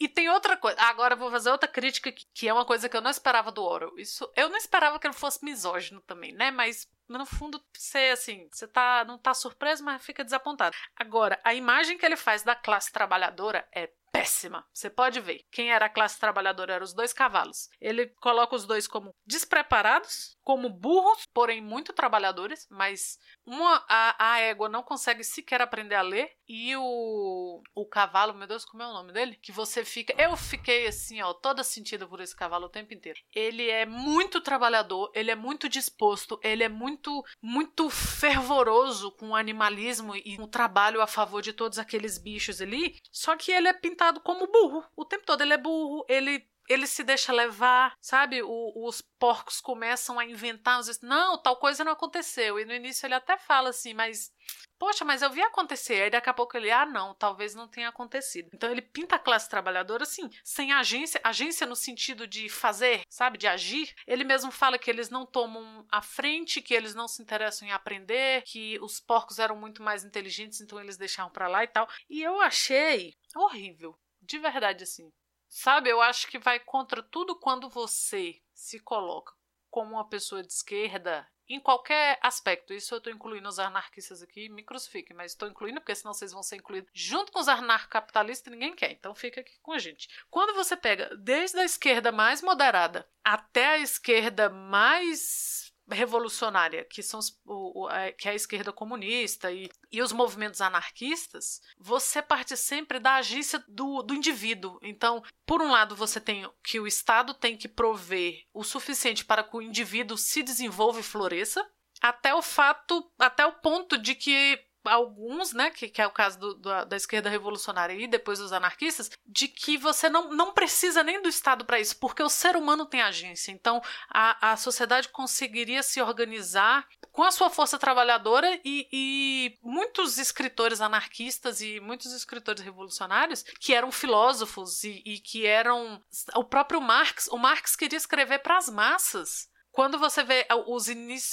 E 0.00 0.08
tem 0.08 0.28
outra 0.30 0.56
coisa. 0.56 0.80
Agora 0.82 1.14
eu 1.14 1.18
vou 1.18 1.30
fazer 1.30 1.50
outra 1.50 1.68
crítica 1.68 2.12
que 2.34 2.48
é 2.48 2.52
uma 2.52 2.64
coisa 2.64 2.88
que 2.88 2.96
eu 2.96 3.00
não 3.00 3.10
esperava 3.10 3.50
do 3.50 3.62
Orwell. 3.62 3.98
Isso, 3.98 4.30
eu 4.36 4.48
não 4.48 4.56
esperava 4.56 4.98
que 4.98 5.06
ele 5.06 5.14
fosse 5.14 5.44
misógino 5.44 6.00
também, 6.00 6.32
né? 6.32 6.50
Mas 6.50 6.88
no 7.08 7.26
fundo, 7.26 7.62
você 7.72 8.10
assim, 8.12 8.48
você 8.50 8.66
tá, 8.66 9.04
não 9.06 9.18
tá 9.18 9.34
surpreso, 9.34 9.84
mas 9.84 10.04
fica 10.04 10.24
desapontado. 10.24 10.74
Agora, 10.96 11.38
a 11.44 11.54
imagem 11.54 11.98
que 11.98 12.06
ele 12.06 12.16
faz 12.16 12.42
da 12.42 12.54
classe 12.54 12.90
trabalhadora 12.92 13.66
é 13.72 13.90
péssima. 14.14 14.64
Você 14.72 14.88
pode 14.88 15.20
ver. 15.20 15.44
Quem 15.50 15.72
era 15.72 15.86
a 15.86 15.88
classe 15.88 16.20
trabalhadora 16.20 16.74
eram 16.74 16.84
os 16.84 16.94
dois 16.94 17.12
cavalos. 17.12 17.68
Ele 17.80 18.06
coloca 18.20 18.54
os 18.54 18.64
dois 18.64 18.86
como 18.86 19.12
despreparados, 19.26 20.38
como 20.40 20.70
burros, 20.70 21.26
porém 21.34 21.60
muito 21.60 21.92
trabalhadores, 21.92 22.64
mas 22.70 23.18
uma, 23.46 23.84
a, 23.88 24.32
a 24.32 24.38
égua 24.40 24.68
não 24.68 24.82
consegue 24.82 25.22
sequer 25.22 25.60
aprender 25.60 25.94
a 25.94 26.02
ler 26.02 26.30
e 26.48 26.74
o, 26.76 27.62
o 27.74 27.86
cavalo, 27.86 28.34
meu 28.34 28.46
Deus, 28.46 28.64
como 28.64 28.82
é 28.82 28.86
o 28.86 28.92
nome 28.92 29.12
dele? 29.12 29.38
Que 29.40 29.52
você 29.52 29.84
fica. 29.84 30.14
Eu 30.20 30.36
fiquei 30.36 30.86
assim, 30.86 31.20
ó, 31.22 31.32
toda 31.32 31.62
sentida 31.62 32.06
por 32.06 32.20
esse 32.20 32.34
cavalo 32.34 32.66
o 32.66 32.70
tempo 32.70 32.92
inteiro. 32.92 33.18
Ele 33.34 33.68
é 33.68 33.86
muito 33.86 34.40
trabalhador, 34.40 35.10
ele 35.14 35.30
é 35.30 35.34
muito 35.34 35.68
disposto, 35.68 36.38
ele 36.42 36.64
é 36.64 36.68
muito, 36.68 37.24
muito 37.40 37.88
fervoroso 37.90 39.12
com 39.12 39.30
o 39.30 39.36
animalismo 39.36 40.14
e 40.16 40.36
o 40.40 40.46
trabalho 40.46 41.00
a 41.00 41.06
favor 41.06 41.42
de 41.42 41.52
todos 41.52 41.78
aqueles 41.78 42.18
bichos 42.18 42.60
ali. 42.60 42.98
Só 43.10 43.36
que 43.36 43.52
ele 43.52 43.68
é 43.68 43.72
pintado 43.72 44.20
como 44.20 44.46
burro. 44.50 44.84
O 44.96 45.04
tempo 45.04 45.24
todo 45.24 45.42
ele 45.42 45.54
é 45.54 45.58
burro, 45.58 46.04
ele 46.08 46.46
ele 46.68 46.86
se 46.86 47.02
deixa 47.02 47.32
levar, 47.32 47.94
sabe? 48.00 48.42
O, 48.42 48.86
os 48.86 49.02
porcos 49.18 49.60
começam 49.60 50.18
a 50.18 50.24
inventar, 50.24 50.78
às 50.78 50.86
vezes, 50.86 51.02
não, 51.02 51.40
tal 51.40 51.56
coisa 51.56 51.84
não 51.84 51.92
aconteceu. 51.92 52.58
E 52.58 52.64
no 52.64 52.74
início 52.74 53.06
ele 53.06 53.14
até 53.14 53.36
fala 53.38 53.70
assim, 53.70 53.94
mas 53.94 54.32
poxa, 54.78 55.04
mas 55.04 55.22
eu 55.22 55.30
vi 55.30 55.40
acontecer. 55.42 56.02
Aí 56.02 56.10
daqui 56.10 56.28
a 56.28 56.34
pouco 56.34 56.56
ele, 56.56 56.70
ah, 56.70 56.84
não, 56.84 57.14
talvez 57.14 57.54
não 57.54 57.68
tenha 57.68 57.88
acontecido. 57.88 58.50
Então 58.52 58.70
ele 58.70 58.82
pinta 58.82 59.16
a 59.16 59.18
classe 59.18 59.48
trabalhadora 59.48 60.02
assim, 60.02 60.28
sem 60.44 60.72
agência, 60.72 61.20
agência 61.24 61.66
no 61.66 61.76
sentido 61.76 62.26
de 62.26 62.48
fazer, 62.48 63.02
sabe, 63.08 63.38
de 63.38 63.46
agir. 63.46 63.92
Ele 64.06 64.24
mesmo 64.24 64.50
fala 64.50 64.78
que 64.78 64.90
eles 64.90 65.08
não 65.08 65.24
tomam 65.24 65.86
a 65.90 66.02
frente, 66.02 66.60
que 66.60 66.74
eles 66.74 66.94
não 66.94 67.08
se 67.08 67.22
interessam 67.22 67.66
em 67.66 67.72
aprender, 67.72 68.42
que 68.42 68.78
os 68.80 69.00
porcos 69.00 69.38
eram 69.38 69.56
muito 69.56 69.82
mais 69.82 70.04
inteligentes, 70.04 70.60
então 70.60 70.80
eles 70.80 70.96
deixaram 70.96 71.30
para 71.30 71.48
lá 71.48 71.64
e 71.64 71.68
tal. 71.68 71.88
E 72.08 72.22
eu 72.22 72.40
achei 72.40 73.14
horrível. 73.34 73.96
De 74.20 74.38
verdade, 74.38 74.84
assim. 74.84 75.10
Sabe, 75.56 75.88
eu 75.88 76.02
acho 76.02 76.26
que 76.26 76.36
vai 76.36 76.58
contra 76.58 77.00
tudo 77.00 77.38
quando 77.38 77.68
você 77.70 78.42
se 78.52 78.80
coloca 78.80 79.32
como 79.70 79.92
uma 79.92 80.08
pessoa 80.08 80.42
de 80.42 80.52
esquerda 80.52 81.30
em 81.48 81.60
qualquer 81.60 82.18
aspecto. 82.20 82.74
Isso 82.74 82.92
eu 82.92 82.98
estou 82.98 83.12
incluindo 83.12 83.48
os 83.48 83.60
anarquistas 83.60 84.20
aqui, 84.20 84.48
me 84.48 84.64
crucifiquem, 84.64 85.16
mas 85.16 85.30
estou 85.30 85.48
incluindo 85.48 85.80
porque 85.80 85.94
senão 85.94 86.12
vocês 86.12 86.32
vão 86.32 86.42
ser 86.42 86.56
incluídos 86.56 86.90
junto 86.92 87.30
com 87.30 87.38
os 87.38 87.46
anarcapitalistas 87.46 88.52
ninguém 88.52 88.74
quer. 88.74 88.90
Então 88.90 89.14
fica 89.14 89.42
aqui 89.42 89.56
com 89.62 89.70
a 89.70 89.78
gente. 89.78 90.08
Quando 90.28 90.56
você 90.56 90.76
pega 90.76 91.16
desde 91.18 91.56
a 91.60 91.64
esquerda 91.64 92.10
mais 92.10 92.42
moderada 92.42 93.08
até 93.22 93.74
a 93.74 93.78
esquerda 93.78 94.50
mais 94.50 95.63
revolucionária, 95.88 96.84
que 96.84 97.02
são 97.02 97.20
os, 97.20 97.38
o, 97.44 97.86
a, 97.88 98.12
que 98.12 98.28
é 98.28 98.32
a 98.32 98.34
esquerda 98.34 98.72
comunista 98.72 99.52
e, 99.52 99.70
e 99.90 100.00
os 100.02 100.12
movimentos 100.12 100.60
anarquistas, 100.60 101.60
você 101.78 102.22
parte 102.22 102.56
sempre 102.56 102.98
da 102.98 103.16
agência 103.16 103.62
do, 103.68 104.02
do 104.02 104.14
indivíduo. 104.14 104.78
Então, 104.82 105.22
por 105.46 105.60
um 105.60 105.70
lado, 105.70 105.94
você 105.94 106.20
tem 106.20 106.48
que 106.62 106.80
o 106.80 106.86
Estado 106.86 107.34
tem 107.34 107.56
que 107.56 107.68
prover 107.68 108.44
o 108.52 108.64
suficiente 108.64 109.24
para 109.24 109.44
que 109.44 109.56
o 109.56 109.62
indivíduo 109.62 110.16
se 110.16 110.42
desenvolva 110.42 111.00
e 111.00 111.02
floresça, 111.02 111.64
até 112.00 112.34
o 112.34 112.42
fato, 112.42 113.10
até 113.18 113.46
o 113.46 113.52
ponto 113.52 113.96
de 113.96 114.14
que 114.14 114.58
alguns, 114.84 115.52
né, 115.52 115.70
que, 115.70 115.88
que 115.88 116.00
é 116.00 116.06
o 116.06 116.10
caso 116.10 116.38
do, 116.38 116.54
do, 116.54 116.84
da 116.84 116.96
esquerda 116.96 117.30
revolucionária 117.30 117.94
e 117.94 118.06
depois 118.06 118.38
dos 118.38 118.52
anarquistas, 118.52 119.10
de 119.26 119.48
que 119.48 119.76
você 119.76 120.08
não, 120.08 120.30
não 120.30 120.52
precisa 120.52 121.02
nem 121.02 121.20
do 121.20 121.28
Estado 121.28 121.64
para 121.64 121.80
isso, 121.80 121.96
porque 121.96 122.22
o 122.22 122.28
ser 122.28 122.56
humano 122.56 122.86
tem 122.86 123.02
agência. 123.02 123.52
Então, 123.52 123.82
a, 124.08 124.52
a 124.52 124.56
sociedade 124.56 125.08
conseguiria 125.08 125.82
se 125.82 126.00
organizar 126.00 126.86
com 127.12 127.22
a 127.22 127.30
sua 127.30 127.48
força 127.48 127.78
trabalhadora 127.78 128.60
e, 128.64 128.88
e 128.92 129.58
muitos 129.62 130.18
escritores 130.18 130.80
anarquistas 130.80 131.60
e 131.60 131.78
muitos 131.80 132.12
escritores 132.12 132.62
revolucionários 132.62 133.44
que 133.60 133.72
eram 133.72 133.92
filósofos 133.92 134.82
e, 134.82 135.02
e 135.04 135.18
que 135.20 135.46
eram 135.46 136.02
o 136.34 136.44
próprio 136.44 136.80
Marx. 136.80 137.28
O 137.28 137.38
Marx 137.38 137.76
queria 137.76 137.96
escrever 137.96 138.40
para 138.40 138.58
as 138.58 138.68
massas 138.68 139.48
quando 139.74 139.98
você 139.98 140.22
vê 140.22 140.46
ah, 140.48 140.54
os, 140.54 140.86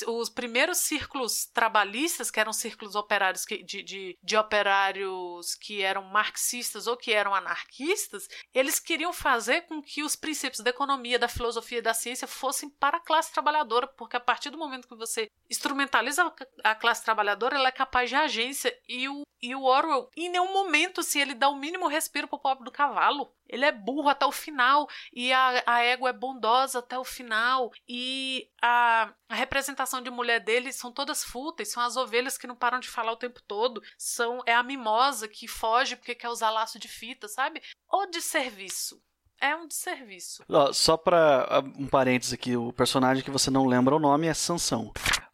os 0.07 0.27
primeiros 0.27 0.79
círculos 0.79 1.45
trabalhistas, 1.45 2.31
que 2.31 2.39
eram 2.39 2.51
círculos 2.51 2.95
operários 2.95 3.45
que, 3.45 3.63
de, 3.63 3.83
de, 3.83 4.17
de, 4.21 4.35
operários 4.35 5.53
que 5.53 5.83
eram 5.83 6.01
marxistas 6.05 6.87
ou 6.87 6.97
que 6.97 7.13
eram 7.13 7.35
anarquistas, 7.35 8.27
eles 8.51 8.79
queriam 8.79 9.13
fazer 9.13 9.61
com 9.67 9.79
que 9.79 10.01
os 10.01 10.15
princípios 10.15 10.61
da 10.61 10.71
economia, 10.71 11.19
da 11.19 11.27
filosofia 11.27 11.77
e 11.77 11.83
da 11.83 11.93
ciência 11.93 12.27
fossem 12.27 12.67
para 12.67 12.97
a 12.97 13.01
classe 13.01 13.31
trabalhadora, 13.31 13.85
porque 13.85 14.17
a 14.17 14.19
partir 14.19 14.49
do 14.49 14.57
momento 14.57 14.87
que 14.87 14.95
você 14.95 15.29
instrumentaliza 15.47 16.33
a 16.63 16.73
classe 16.73 17.03
trabalhadora, 17.03 17.57
ela 17.57 17.67
é 17.67 17.71
capaz 17.71 18.09
de 18.09 18.15
agência. 18.15 18.75
E 18.89 19.07
o, 19.07 19.21
e 19.39 19.53
o 19.53 19.63
Orwell, 19.63 20.09
em 20.17 20.29
nenhum 20.29 20.51
momento, 20.51 21.03
se 21.03 21.19
ele 21.19 21.35
dá 21.35 21.47
o 21.47 21.55
mínimo 21.55 21.87
respiro 21.87 22.27
pro 22.27 22.39
pobre 22.39 22.63
do 22.63 22.71
cavalo. 22.71 23.31
Ele 23.51 23.65
é 23.65 23.71
burro 23.71 24.09
até 24.09 24.25
o 24.25 24.31
final, 24.31 24.87
e 25.13 25.31
a, 25.31 25.63
a 25.65 25.83
égua 25.83 26.09
é 26.09 26.13
bondosa 26.13 26.79
até 26.79 26.97
o 26.97 27.03
final, 27.03 27.71
e 27.87 28.49
a, 28.61 29.13
a 29.29 29.35
representação 29.35 30.01
de 30.01 30.09
mulher 30.09 30.39
dele 30.39 30.71
são 30.71 30.91
todas 30.91 31.23
fúteis, 31.23 31.71
são 31.71 31.83
as 31.83 31.97
ovelhas 31.97 32.37
que 32.37 32.47
não 32.47 32.55
param 32.55 32.79
de 32.79 32.89
falar 32.89 33.11
o 33.11 33.17
tempo 33.17 33.41
todo, 33.47 33.81
são 33.97 34.41
é 34.45 34.53
a 34.53 34.63
mimosa 34.63 35.27
que 35.27 35.47
foge 35.47 35.95
porque 35.95 36.15
quer 36.15 36.29
usar 36.29 36.49
laço 36.49 36.79
de 36.79 36.87
fita, 36.87 37.27
sabe? 37.27 37.61
Ou 37.89 38.09
de 38.09 38.21
serviço 38.21 39.01
é 39.41 39.55
um 39.55 39.67
desserviço. 39.67 40.43
Só 40.71 40.95
para 40.95 41.47
ah, 41.49 41.59
um 41.77 41.87
parênteses 41.87 42.31
aqui, 42.31 42.55
o 42.55 42.71
personagem 42.71 43.23
que 43.23 43.31
você 43.31 43.49
não 43.49 43.65
lembra 43.65 43.95
o 43.95 43.99
nome 43.99 44.27
é 44.27 44.33
Sansão. 44.33 44.93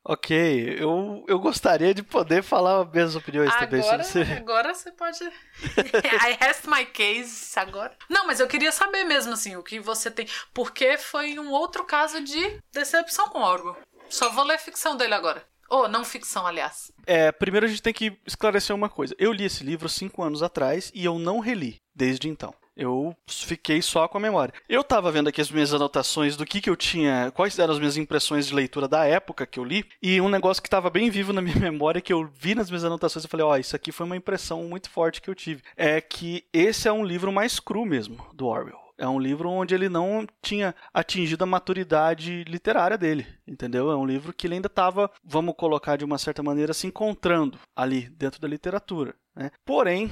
Ok, 0.09 0.77
eu, 0.79 1.25
eu 1.27 1.37
gostaria 1.37 1.93
de 1.93 2.01
poder 2.01 2.41
falar 2.41 2.81
as 2.81 2.89
minhas 2.89 3.13
opiniões 3.13 3.49
agora, 3.49 3.67
também 3.67 3.83
sobre 3.83 4.03
você. 4.05 4.21
Agora 4.37 4.73
você 4.73 4.89
pode. 4.93 5.19
I 6.25 6.37
rest 6.39 6.65
my 6.65 6.85
case 6.85 7.59
agora. 7.59 7.93
Não, 8.09 8.25
mas 8.25 8.39
eu 8.39 8.47
queria 8.47 8.71
saber 8.71 9.03
mesmo, 9.03 9.33
assim, 9.33 9.57
o 9.57 9.63
que 9.63 9.81
você 9.81 10.09
tem. 10.09 10.25
Porque 10.53 10.97
foi 10.97 11.37
um 11.37 11.51
outro 11.51 11.83
caso 11.83 12.23
de 12.23 12.57
decepção 12.71 13.27
com 13.27 13.39
o 13.39 13.43
órgão. 13.43 13.75
Só 14.09 14.29
vou 14.29 14.45
ler 14.45 14.57
ficção 14.57 14.95
dele 14.95 15.13
agora. 15.13 15.43
Ou 15.69 15.83
oh, 15.83 15.87
não 15.89 16.05
ficção, 16.05 16.47
aliás. 16.47 16.89
É, 17.05 17.29
primeiro 17.29 17.65
a 17.65 17.69
gente 17.69 17.81
tem 17.81 17.93
que 17.93 18.17
esclarecer 18.25 18.73
uma 18.73 18.87
coisa. 18.87 19.13
Eu 19.19 19.33
li 19.33 19.43
esse 19.43 19.61
livro 19.61 19.89
cinco 19.89 20.23
anos 20.23 20.41
atrás 20.41 20.89
e 20.95 21.03
eu 21.03 21.19
não 21.19 21.39
reli 21.39 21.81
desde 21.93 22.29
então. 22.29 22.55
Eu 22.77 23.15
fiquei 23.27 23.81
só 23.81 24.07
com 24.07 24.19
a 24.19 24.21
memória. 24.21 24.53
Eu 24.69 24.83
tava 24.83 25.11
vendo 25.11 25.29
aqui 25.29 25.41
as 25.41 25.49
minhas 25.49 25.73
anotações 25.73 26.37
do 26.37 26.45
que, 26.45 26.61
que 26.61 26.69
eu 26.69 26.75
tinha, 26.75 27.31
quais 27.31 27.57
eram 27.57 27.73
as 27.73 27.79
minhas 27.79 27.97
impressões 27.97 28.47
de 28.47 28.53
leitura 28.53 28.87
da 28.87 29.03
época 29.03 29.47
que 29.47 29.59
eu 29.59 29.63
li, 29.63 29.83
e 30.01 30.21
um 30.21 30.29
negócio 30.29 30.61
que 30.61 30.67
estava 30.67 30.89
bem 30.89 31.09
vivo 31.09 31.33
na 31.33 31.41
minha 31.41 31.57
memória, 31.59 31.99
que 31.99 32.13
eu 32.13 32.29
vi 32.39 32.53
nas 32.53 32.69
minhas 32.69 32.85
anotações 32.85 33.25
e 33.25 33.27
falei: 33.27 33.45
Ó, 33.45 33.53
oh, 33.53 33.57
isso 33.57 33.75
aqui 33.75 33.91
foi 33.91 34.05
uma 34.05 34.15
impressão 34.15 34.63
muito 34.63 34.91
forte 34.91 35.21
que 35.21 35.29
eu 35.29 35.35
tive. 35.35 35.63
É 35.75 35.99
que 35.99 36.43
esse 36.53 36.87
é 36.87 36.91
um 36.91 37.03
livro 37.03 37.31
mais 37.31 37.59
cru 37.59 37.83
mesmo, 37.83 38.23
do 38.33 38.45
Orwell. 38.45 38.87
É 38.99 39.07
um 39.07 39.19
livro 39.19 39.49
onde 39.49 39.75
ele 39.75 39.89
não 39.89 40.25
tinha 40.41 40.73
atingido 40.91 41.43
a 41.43 41.47
maturidade 41.47 42.43
literária 42.45 42.97
dele, 42.97 43.27
entendeu? 43.47 43.91
É 43.91 43.95
um 43.95 44.05
livro 44.05 44.33
que 44.33 44.47
ele 44.47 44.55
ainda 44.55 44.67
estava, 44.67 45.11
vamos 45.23 45.53
colocar 45.55 45.97
de 45.97 46.05
uma 46.05 46.17
certa 46.17 46.41
maneira, 46.41 46.73
se 46.73 46.87
encontrando 46.87 47.59
ali 47.75 48.09
dentro 48.09 48.41
da 48.41 48.47
literatura. 48.47 49.13
Né? 49.35 49.51
Porém, 49.63 50.09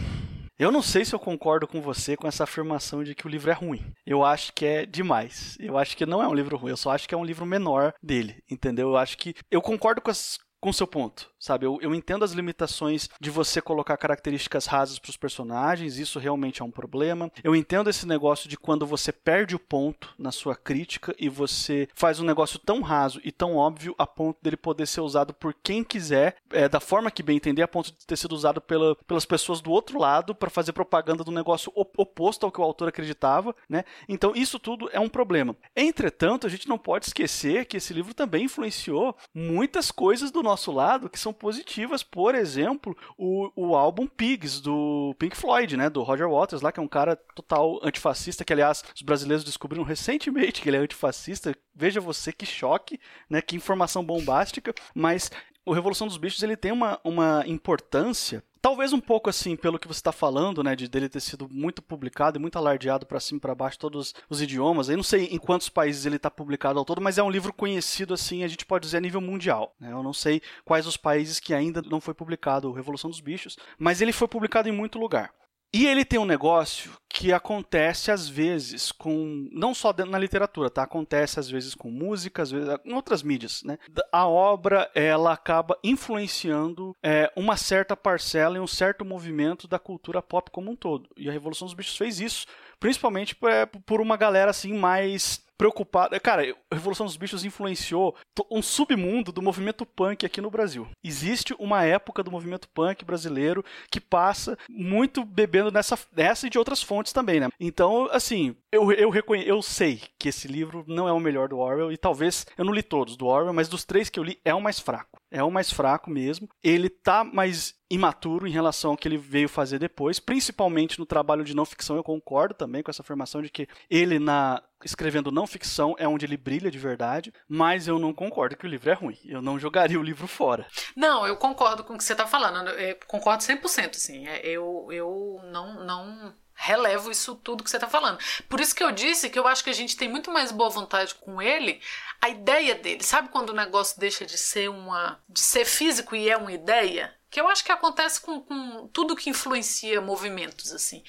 eu 0.57 0.71
não 0.71 0.81
sei 0.81 1.03
se 1.03 1.13
eu 1.13 1.19
concordo 1.19 1.67
com 1.67 1.81
você 1.81 2.15
com 2.15 2.27
essa 2.27 2.43
afirmação 2.43 3.03
de 3.03 3.13
que 3.13 3.27
o 3.27 3.29
livro 3.29 3.51
é 3.51 3.53
ruim. 3.53 3.91
Eu 4.05 4.23
acho 4.23 4.53
que 4.53 4.65
é 4.65 4.85
demais. 4.85 5.57
Eu 5.59 5.77
acho 5.77 5.97
que 5.97 6.05
não 6.05 6.21
é 6.21 6.27
um 6.27 6.33
livro 6.33 6.57
ruim, 6.57 6.71
eu 6.71 6.77
só 6.77 6.91
acho 6.91 7.07
que 7.07 7.13
é 7.13 7.17
um 7.17 7.25
livro 7.25 7.45
menor 7.45 7.93
dele, 8.01 8.41
entendeu? 8.49 8.89
Eu 8.89 8.97
acho 8.97 9.17
que 9.17 9.33
eu 9.51 9.61
concordo 9.61 10.01
com 10.01 10.11
as 10.11 10.39
com 10.65 10.73
seu 10.73 10.87
ponto, 10.87 11.29
sabe? 11.37 11.63
Eu, 11.63 11.77
eu 11.79 11.93
entendo 11.93 12.25
as 12.25 12.31
limitações 12.31 13.07
de 13.21 13.29
você 13.29 13.61
colocar 13.61 13.95
características 13.97 14.65
rasas 14.65 14.97
para 14.97 15.11
os 15.11 15.15
personagens, 15.15 15.99
isso 15.99 16.17
realmente 16.17 16.59
é 16.59 16.65
um 16.65 16.71
problema. 16.71 17.31
Eu 17.43 17.55
entendo 17.55 17.87
esse 17.87 18.07
negócio 18.07 18.49
de 18.49 18.57
quando 18.57 18.83
você 18.83 19.11
perde 19.11 19.55
o 19.55 19.59
ponto 19.59 20.11
na 20.17 20.31
sua 20.31 20.55
crítica 20.55 21.15
e 21.19 21.29
você 21.29 21.87
faz 21.93 22.19
um 22.19 22.25
negócio 22.25 22.57
tão 22.57 22.81
raso 22.81 23.21
e 23.23 23.31
tão 23.31 23.57
óbvio 23.57 23.93
a 23.95 24.07
ponto 24.07 24.39
dele 24.41 24.57
poder 24.57 24.87
ser 24.87 25.01
usado 25.01 25.35
por 25.35 25.53
quem 25.53 25.83
quiser, 25.83 26.37
é, 26.49 26.67
da 26.67 26.79
forma 26.79 27.11
que 27.11 27.21
bem 27.21 27.37
entender, 27.37 27.61
a 27.61 27.67
ponto 27.67 27.91
de 27.91 28.03
ter 28.07 28.17
sido 28.17 28.31
usado 28.31 28.59
pela, 28.59 28.95
pelas 29.05 29.23
pessoas 29.23 29.61
do 29.61 29.69
outro 29.69 29.99
lado 29.99 30.33
para 30.33 30.49
fazer 30.49 30.73
propaganda 30.73 31.23
do 31.23 31.31
negócio 31.31 31.71
oposto 31.75 32.43
ao 32.43 32.51
que 32.51 32.59
o 32.59 32.63
autor 32.63 32.87
acreditava, 32.87 33.55
né? 33.69 33.83
Então 34.09 34.33
isso 34.35 34.57
tudo 34.57 34.89
é 34.91 34.99
um 34.99 35.09
problema. 35.09 35.55
Entretanto, 35.75 36.47
a 36.47 36.49
gente 36.49 36.67
não 36.67 36.79
pode 36.79 37.05
esquecer 37.05 37.65
que 37.65 37.77
esse 37.77 37.93
livro 37.93 38.15
também 38.15 38.45
influenciou 38.45 39.15
muitas 39.31 39.91
coisas 39.91 40.31
do 40.31 40.41
nosso 40.41 40.54
nosso 40.55 40.71
lado 40.71 41.09
que 41.09 41.19
são 41.19 41.33
positivas, 41.33 42.01
por 42.01 42.33
exemplo, 42.33 42.97
o, 43.17 43.51
o 43.55 43.75
álbum 43.75 44.07
Pigs, 44.07 44.61
do 44.61 45.13
Pink 45.19 45.35
Floyd, 45.35 45.75
né? 45.75 45.89
Do 45.89 46.01
Roger 46.01 46.29
Waters, 46.29 46.61
lá, 46.61 46.71
que 46.71 46.79
é 46.79 46.83
um 46.83 46.87
cara 46.87 47.17
total 47.35 47.79
antifascista, 47.83 48.45
que 48.45 48.53
aliás 48.53 48.83
os 48.95 49.01
brasileiros 49.01 49.43
descobriram 49.43 49.83
recentemente 49.83 50.61
que 50.61 50.69
ele 50.69 50.77
é 50.77 50.79
antifascista. 50.79 51.53
Veja 51.75 51.99
você 51.99 52.31
que 52.31 52.45
choque, 52.45 52.99
né? 53.29 53.41
Que 53.41 53.57
informação 53.57 54.03
bombástica, 54.03 54.73
mas 54.93 55.29
o 55.65 55.73
Revolução 55.73 56.07
dos 56.07 56.17
Bichos 56.17 56.43
ele 56.43 56.55
tem 56.55 56.71
uma, 56.71 56.99
uma 57.03 57.43
importância 57.47 58.43
Talvez 58.65 58.91
um 58.93 58.99
pouco 58.99 59.29
assim, 59.29 59.55
pelo 59.55 59.77
que 59.77 59.87
você 59.87 59.99
está 59.99 60.11
falando, 60.11 60.63
né, 60.63 60.75
de 60.75 60.87
dele 60.87 61.07
ter 61.07 61.19
sido 61.19 61.47
muito 61.47 61.83
publicado 61.83 62.39
e 62.39 62.41
muito 62.41 62.57
alardeado 62.57 63.05
para 63.05 63.19
cima 63.19 63.37
e 63.37 63.39
para 63.39 63.53
baixo 63.53 63.77
todos 63.77 64.15
os 64.27 64.41
idiomas. 64.41 64.89
Eu 64.89 64.97
não 64.97 65.03
sei 65.03 65.25
em 65.25 65.37
quantos 65.37 65.69
países 65.69 66.03
ele 66.03 66.15
está 66.15 66.31
publicado 66.31 66.79
ao 66.79 66.83
todo, 66.83 66.99
mas 66.99 67.19
é 67.19 67.21
um 67.21 67.29
livro 67.29 67.53
conhecido 67.53 68.11
assim, 68.11 68.43
a 68.43 68.47
gente 68.47 68.65
pode 68.65 68.85
dizer 68.85 68.97
a 68.97 69.01
nível 69.01 69.21
mundial. 69.21 69.75
Né? 69.79 69.91
Eu 69.91 70.01
não 70.01 70.13
sei 70.13 70.41
quais 70.63 70.87
os 70.87 70.97
países 70.97 71.39
que 71.39 71.53
ainda 71.53 71.79
não 71.83 72.01
foi 72.01 72.15
publicado 72.15 72.67
o 72.67 72.73
Revolução 72.73 73.07
dos 73.07 73.19
Bichos, 73.19 73.55
mas 73.77 74.01
ele 74.01 74.11
foi 74.11 74.27
publicado 74.27 74.67
em 74.67 74.71
muito 74.71 74.97
lugar. 74.97 75.31
E 75.75 75.85
ele 75.87 76.05
tem 76.05 76.17
um 76.17 76.23
negócio 76.23 76.93
que 77.09 77.33
acontece 77.33 78.09
às 78.09 78.29
vezes 78.29 78.93
com 78.93 79.49
não 79.51 79.73
só 79.73 79.93
na 80.07 80.17
literatura, 80.17 80.69
tá? 80.69 80.83
Acontece 80.83 81.37
às 81.37 81.49
vezes 81.49 81.75
com 81.75 81.91
música, 81.91 82.43
às 82.43 82.49
vezes 82.49 82.69
em 82.85 82.93
outras 82.93 83.21
mídias, 83.21 83.61
né? 83.61 83.77
A 84.09 84.25
obra 84.25 84.89
ela 84.95 85.33
acaba 85.33 85.77
influenciando 85.83 86.95
é, 87.03 87.29
uma 87.35 87.57
certa 87.57 87.93
parcela 87.93 88.55
e 88.55 88.61
um 88.61 88.67
certo 88.67 89.03
movimento 89.03 89.67
da 89.67 89.77
cultura 89.77 90.21
pop 90.21 90.49
como 90.49 90.71
um 90.71 90.77
todo. 90.77 91.09
E 91.17 91.27
a 91.27 91.31
Revolução 91.33 91.65
dos 91.65 91.75
Bichos 91.75 91.97
fez 91.97 92.21
isso, 92.21 92.45
principalmente 92.79 93.37
é, 93.43 93.65
por 93.65 93.99
uma 93.99 94.15
galera 94.15 94.51
assim 94.51 94.73
mais 94.73 95.44
preocupada. 95.57 96.19
Cara, 96.19 96.55
a 96.69 96.75
Revolução 96.75 97.05
dos 97.05 97.17
Bichos 97.17 97.45
influenciou 97.45 98.15
um 98.51 98.61
submundo 98.61 99.31
do 99.31 99.41
movimento 99.41 99.85
punk 99.85 100.25
aqui 100.25 100.41
no 100.41 100.49
Brasil. 100.49 100.87
Existe 101.03 101.55
uma 101.59 101.83
época 101.83 102.23
do 102.23 102.31
movimento 102.31 102.67
punk 102.69 103.03
brasileiro 103.05 103.63
que 103.89 103.99
passa 103.99 104.57
muito 104.69 105.23
bebendo 105.23 105.71
nessa, 105.71 105.97
nessa 106.15 106.47
e 106.47 106.49
de 106.49 106.57
outras 106.57 106.81
fontes 106.81 107.13
também, 107.13 107.39
né? 107.39 107.49
Então, 107.59 108.07
assim, 108.11 108.55
eu, 108.71 108.91
eu, 108.91 109.09
reconhe... 109.09 109.47
eu 109.47 109.61
sei 109.61 110.01
que 110.19 110.29
esse 110.29 110.47
livro 110.47 110.83
não 110.87 111.07
é 111.07 111.11
o 111.11 111.19
melhor 111.19 111.47
do 111.47 111.59
Orwell 111.59 111.91
e 111.91 111.97
talvez 111.97 112.45
eu 112.57 112.65
não 112.65 112.73
li 112.73 112.83
todos 112.83 113.15
do 113.15 113.27
Orwell, 113.27 113.53
mas 113.53 113.69
dos 113.69 113.85
três 113.85 114.09
que 114.09 114.19
eu 114.19 114.23
li 114.23 114.39
é 114.43 114.53
o 114.53 114.61
mais 114.61 114.79
fraco. 114.79 115.19
É 115.31 115.43
o 115.43 115.51
mais 115.51 115.71
fraco 115.71 116.09
mesmo. 116.09 116.47
Ele 116.63 116.89
tá 116.89 117.23
mais 117.23 117.75
imaturo 117.89 118.47
em 118.47 118.51
relação 118.51 118.91
ao 118.91 118.97
que 118.97 119.07
ele 119.07 119.17
veio 119.17 119.47
fazer 119.47 119.79
depois, 119.79 120.19
principalmente 120.19 120.99
no 120.99 121.05
trabalho 121.05 121.43
de 121.43 121.55
não 121.55 121.65
ficção. 121.65 121.95
Eu 121.95 122.03
concordo 122.03 122.53
também 122.53 122.81
com 122.81 122.89
essa 122.89 123.01
afirmação 123.01 123.41
de 123.41 123.49
que 123.49 123.67
ele 123.89 124.17
na 124.19 124.61
escrevendo 124.85 125.31
não 125.31 125.47
ficção 125.47 125.95
é 125.97 126.07
onde 126.07 126.25
ele 126.25 126.37
brilha 126.37 126.69
de 126.69 126.77
verdade, 126.77 127.33
mas 127.49 127.87
eu 127.87 127.97
não 127.97 128.13
concordo 128.13 128.55
que 128.55 128.65
o 128.65 128.69
livro 128.69 128.89
é 128.89 128.93
ruim. 128.93 129.17
Eu 129.25 129.41
não 129.41 129.59
jogaria 129.59 129.99
o 129.99 130.03
livro 130.03 130.27
fora. 130.27 130.67
Não, 130.95 131.25
eu 131.25 131.35
concordo 131.35 131.83
com 131.83 131.95
o 131.95 131.97
que 131.97 132.03
você 132.03 132.13
está 132.13 132.27
falando. 132.27 132.69
Eu 132.69 132.97
concordo 133.07 133.43
100%, 133.43 133.95
sim. 133.95 134.27
É, 134.27 134.45
eu, 134.47 134.87
eu 134.91 135.41
não, 135.51 135.83
não 135.83 136.35
relevo 136.53 137.11
isso 137.11 137.35
tudo 137.35 137.63
que 137.63 137.69
você 137.69 137.77
está 137.77 137.89
falando. 137.89 138.19
Por 138.47 138.61
isso 138.61 138.75
que 138.75 138.83
eu 138.83 138.91
disse 138.91 139.29
que 139.29 139.37
eu 139.37 139.47
acho 139.47 139.63
que 139.63 139.69
a 139.69 139.73
gente 139.73 139.97
tem 139.97 140.07
muito 140.07 140.31
mais 140.31 140.51
boa 140.51 140.69
vontade 140.69 141.15
com 141.15 141.41
ele, 141.41 141.81
a 142.21 142.29
ideia 142.29 142.75
dele. 142.75 143.03
Sabe 143.03 143.29
quando 143.29 143.49
o 143.49 143.55
negócio 143.55 143.99
deixa 143.99 144.25
de 144.25 144.37
ser 144.37 144.69
uma 144.69 145.19
de 145.27 145.41
ser 145.41 145.65
físico 145.65 146.15
e 146.15 146.29
é 146.29 146.37
uma 146.37 146.53
ideia? 146.53 147.13
Que 147.29 147.41
eu 147.41 147.49
acho 147.49 147.65
que 147.65 147.71
acontece 147.71 148.21
com, 148.21 148.39
com 148.39 148.87
tudo 148.93 149.15
que 149.15 149.29
influencia 149.29 149.99
movimentos 149.99 150.71
assim 150.71 151.03